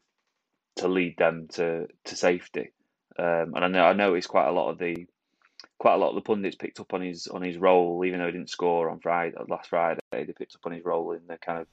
[0.78, 2.72] to lead them to to safety.
[3.18, 5.08] Um, and I know I noticed quite a lot of the
[5.84, 8.28] quite a lot of the pundits picked up on his on his role, even though
[8.28, 10.00] he didn't score on Friday last Friday.
[10.14, 11.68] They picked up on his role in the kind of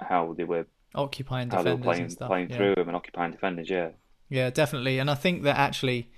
[0.00, 0.66] how they were
[0.96, 2.28] occupying how defenders they were playing, and stuff.
[2.28, 2.56] playing yeah.
[2.56, 3.70] through him and occupying defenders.
[3.70, 3.90] Yeah,
[4.28, 4.98] yeah, definitely.
[4.98, 6.10] And I think that actually,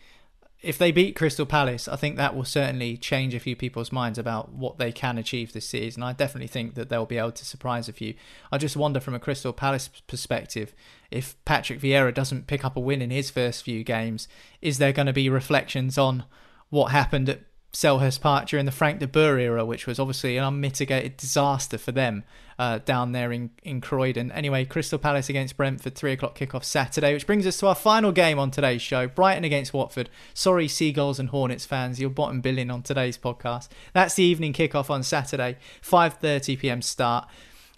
[0.63, 4.19] if they beat Crystal Palace, I think that will certainly change a few people's minds
[4.19, 6.03] about what they can achieve this season.
[6.03, 8.15] I definitely think that they'll be able to surprise a few.
[8.51, 10.75] I just wonder from a Crystal Palace perspective,
[11.11, 14.29] if Patrick Vieira doesn't pick up a win in his first few games,
[14.63, 16.25] is there going to be reflections on
[16.71, 17.41] what happened at
[17.73, 21.93] Selhurst Park during the Frank de Boer era, which was obviously an unmitigated disaster for
[21.93, 22.25] them
[22.59, 24.33] uh, down there in, in Croydon.
[24.33, 28.11] Anyway, Crystal Palace against Brentford, 3 o'clock kickoff Saturday, which brings us to our final
[28.11, 30.09] game on today's show Brighton against Watford.
[30.35, 33.69] Sorry, Seagulls and Hornets fans, you're bottom billing on today's podcast.
[33.93, 37.29] That's the evening kickoff on Saturday, 5.30pm start.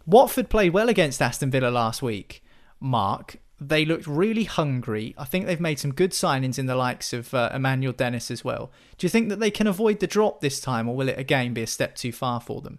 [0.07, 2.43] Watford played well against Aston Villa last week,
[2.79, 5.15] Mark, they looked really hungry.
[5.19, 8.45] I think they've made some good signings in the likes of uh, Emmanuel Dennis as
[8.45, 8.71] well.
[8.97, 11.53] Do you think that they can avoid the drop this time, or will it again
[11.53, 12.79] be a step too far for them?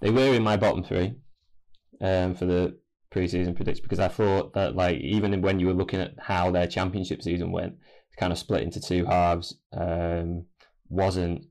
[0.00, 1.14] They were in my bottom three
[2.00, 2.78] um, for the
[3.10, 6.66] preseason predicts because I thought that like even when you were looking at how their
[6.66, 7.74] championship season went,
[8.18, 9.56] kind of split into two halves.
[9.72, 10.44] Um,
[10.88, 11.46] wasn't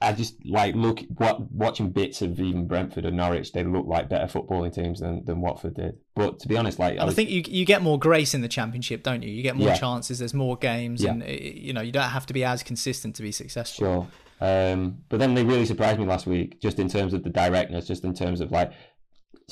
[0.00, 3.52] I just like look what watching bits of even Brentford and Norwich.
[3.52, 5.98] They look like better footballing teams than, than Watford did.
[6.14, 8.40] But to be honest, like I, was, I think you you get more grace in
[8.40, 9.30] the Championship, don't you?
[9.30, 9.76] You get more yeah.
[9.76, 10.18] chances.
[10.18, 11.12] There's more games, yeah.
[11.12, 13.86] and you know you don't have to be as consistent to be successful.
[13.86, 14.08] Sure.
[14.40, 17.86] Um, but then they really surprised me last week, just in terms of the directness,
[17.86, 18.72] just in terms of like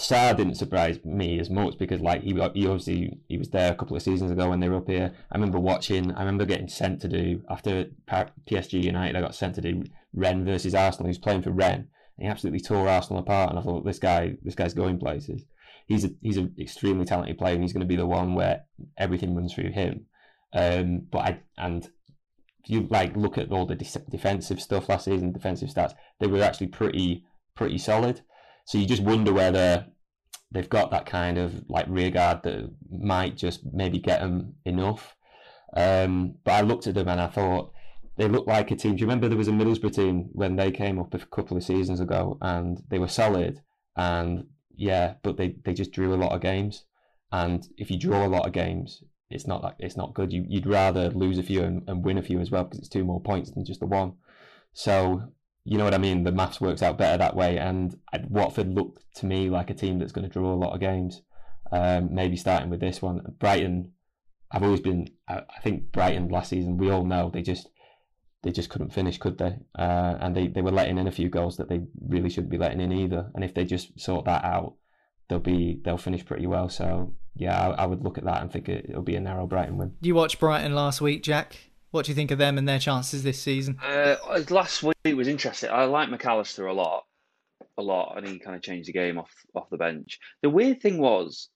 [0.00, 3.74] Sarr didn't surprise me as much because like he, he obviously he was there a
[3.74, 5.12] couple of seasons ago when they were up here.
[5.30, 6.12] I remember watching.
[6.12, 9.14] I remember getting sent to do after PSG United.
[9.14, 9.84] I got sent to do
[10.14, 11.06] Rennes versus Arsenal.
[11.06, 11.86] He was playing for Rennes.
[12.18, 15.44] He absolutely tore Arsenal apart, and I thought this guy this guy's going places.
[15.86, 18.64] He's a he's an extremely talented player, and he's going to be the one where
[18.96, 20.06] everything runs through him.
[20.54, 21.86] Um, but I and
[22.66, 26.42] you like look at all the de- defensive stuff last season, defensive stats, they were
[26.42, 27.24] actually pretty
[27.54, 28.22] pretty solid.
[28.70, 29.84] So you just wonder whether
[30.52, 35.16] they've got that kind of like rear guard that might just maybe get them enough.
[35.76, 37.72] Um, but I looked at them and I thought
[38.16, 38.94] they looked like a team.
[38.94, 41.64] Do you remember there was a Middlesbrough team when they came up a couple of
[41.64, 43.60] seasons ago and they were solid
[43.96, 44.46] and
[44.76, 46.84] yeah, but they, they just drew a lot of games.
[47.32, 50.32] And if you draw a lot of games, it's not like it's not good.
[50.32, 52.88] You, would rather lose a few and, and win a few as well because it's
[52.88, 54.12] two more points than just the one.
[54.72, 55.32] So
[55.64, 56.24] you know what I mean?
[56.24, 57.58] The maths works out better that way.
[57.58, 57.98] And
[58.28, 61.22] Watford looked to me like a team that's going to draw a lot of games.
[61.72, 63.20] Um, maybe starting with this one.
[63.38, 63.92] Brighton,
[64.50, 65.08] I've always been.
[65.28, 66.78] I, think Brighton last season.
[66.78, 67.68] We all know they just
[68.42, 69.58] they just couldn't finish, could they?
[69.78, 72.58] Uh, and they, they were letting in a few goals that they really shouldn't be
[72.58, 73.30] letting in either.
[73.34, 74.74] And if they just sort that out,
[75.28, 76.68] they'll be they'll finish pretty well.
[76.68, 79.46] So yeah, I, I would look at that and think it, will be a narrow
[79.46, 79.94] Brighton win.
[80.00, 81.69] You watched Brighton last week, Jack.
[81.90, 83.78] What do you think of them and their chances this season?
[83.84, 84.16] Uh,
[84.48, 85.70] last week was interesting.
[85.70, 87.04] I like Mac Allister a lot,
[87.76, 90.20] a lot, and he kind of changed the game off off the bench.
[90.42, 91.48] The weird thing was,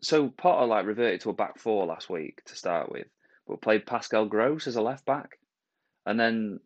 [0.00, 3.06] so Potter like reverted to a back four last week to start with,
[3.46, 5.38] but played Pascal Gross as a left back,
[6.06, 6.60] and then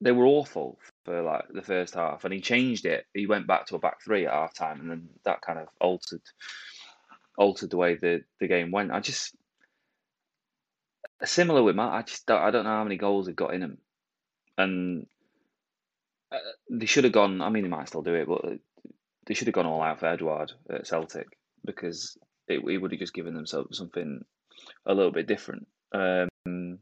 [0.00, 3.04] they were awful for like the first half, and he changed it.
[3.12, 5.68] He went back to a back three at half time, and then that kind of
[5.80, 6.22] altered
[7.36, 8.90] altered the way the the game went.
[8.90, 9.34] I just
[11.22, 11.92] similar with Matt.
[11.92, 13.78] I just don't, I don't know how many goals they've got in them,
[14.58, 15.06] and
[16.32, 16.38] uh,
[16.70, 17.40] they should have gone.
[17.40, 18.44] I mean, they might still do it, but
[19.26, 21.26] they should have gone all out for Edouard at Celtic
[21.64, 22.16] because
[22.48, 24.24] it, it would have just given themselves something
[24.86, 25.66] a little bit different.
[25.92, 26.78] Um,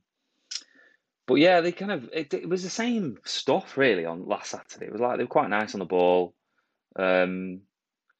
[1.26, 4.86] but yeah, they kind of it, it, was the same stuff really on last Saturday.
[4.86, 6.34] It was like they were quite nice on the ball,
[6.96, 7.60] um,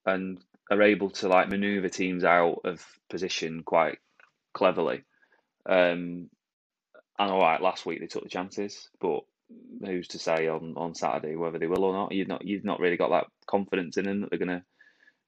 [0.06, 0.38] and
[0.70, 3.98] are able to like maneuver teams out of position quite
[4.54, 5.02] cleverly.
[5.68, 6.28] Um,
[7.18, 9.20] and all right, last week they took the chances, but
[9.84, 12.12] who's to say on, on Saturday whether they will or not?
[12.12, 14.64] You've not you've not really got that confidence in them that they're going to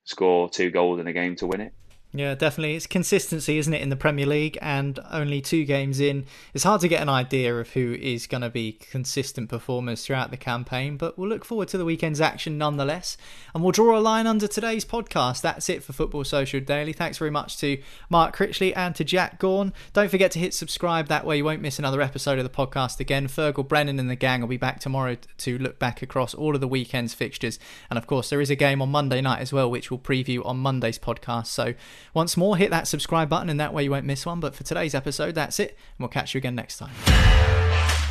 [0.05, 1.74] score two goals in a game to win it.
[2.17, 2.77] Yeah, definitely.
[2.77, 4.57] It's consistency, isn't it, in the Premier League?
[4.62, 8.43] And only two games in, it's hard to get an idea of who is going
[8.43, 10.97] to be consistent performers throughout the campaign.
[10.97, 13.17] But we'll look forward to the weekend's action nonetheless.
[13.53, 15.41] And we'll draw a line under today's podcast.
[15.41, 16.93] That's it for Football Social Daily.
[16.93, 19.73] Thanks very much to Mark Critchley and to Jack Gaughan.
[19.93, 21.09] Don't forget to hit subscribe.
[21.09, 23.27] That way you won't miss another episode of the podcast again.
[23.27, 26.61] Fergal Brennan and the gang will be back tomorrow to look back across all of
[26.61, 27.59] the weekend's fixtures.
[27.91, 30.47] And of course, there is a game on Monday night as well, which we'll preview
[30.47, 31.47] on Monday's podcast.
[31.47, 31.75] So
[32.13, 34.41] once more, hit that subscribe button, and that way you won't miss one.
[34.41, 36.93] But for today's episode, that's it, and we'll catch you again next time.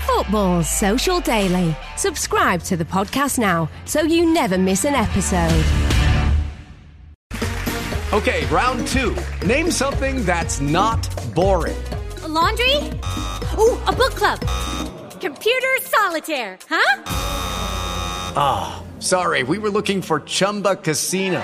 [0.06, 1.76] Football's Social Daily.
[1.98, 5.64] Subscribe to the podcast now so you never miss an episode.
[8.14, 9.18] Okay, round two.
[9.46, 11.02] Name something that's not
[11.34, 11.84] boring.
[12.22, 12.76] A laundry?
[13.58, 14.40] Ooh, a book club.
[15.20, 17.04] Computer solitaire, huh?
[18.36, 21.44] Ah, oh, sorry, we were looking for Chumba Casino.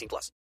[0.01, 0.31] 18 plus.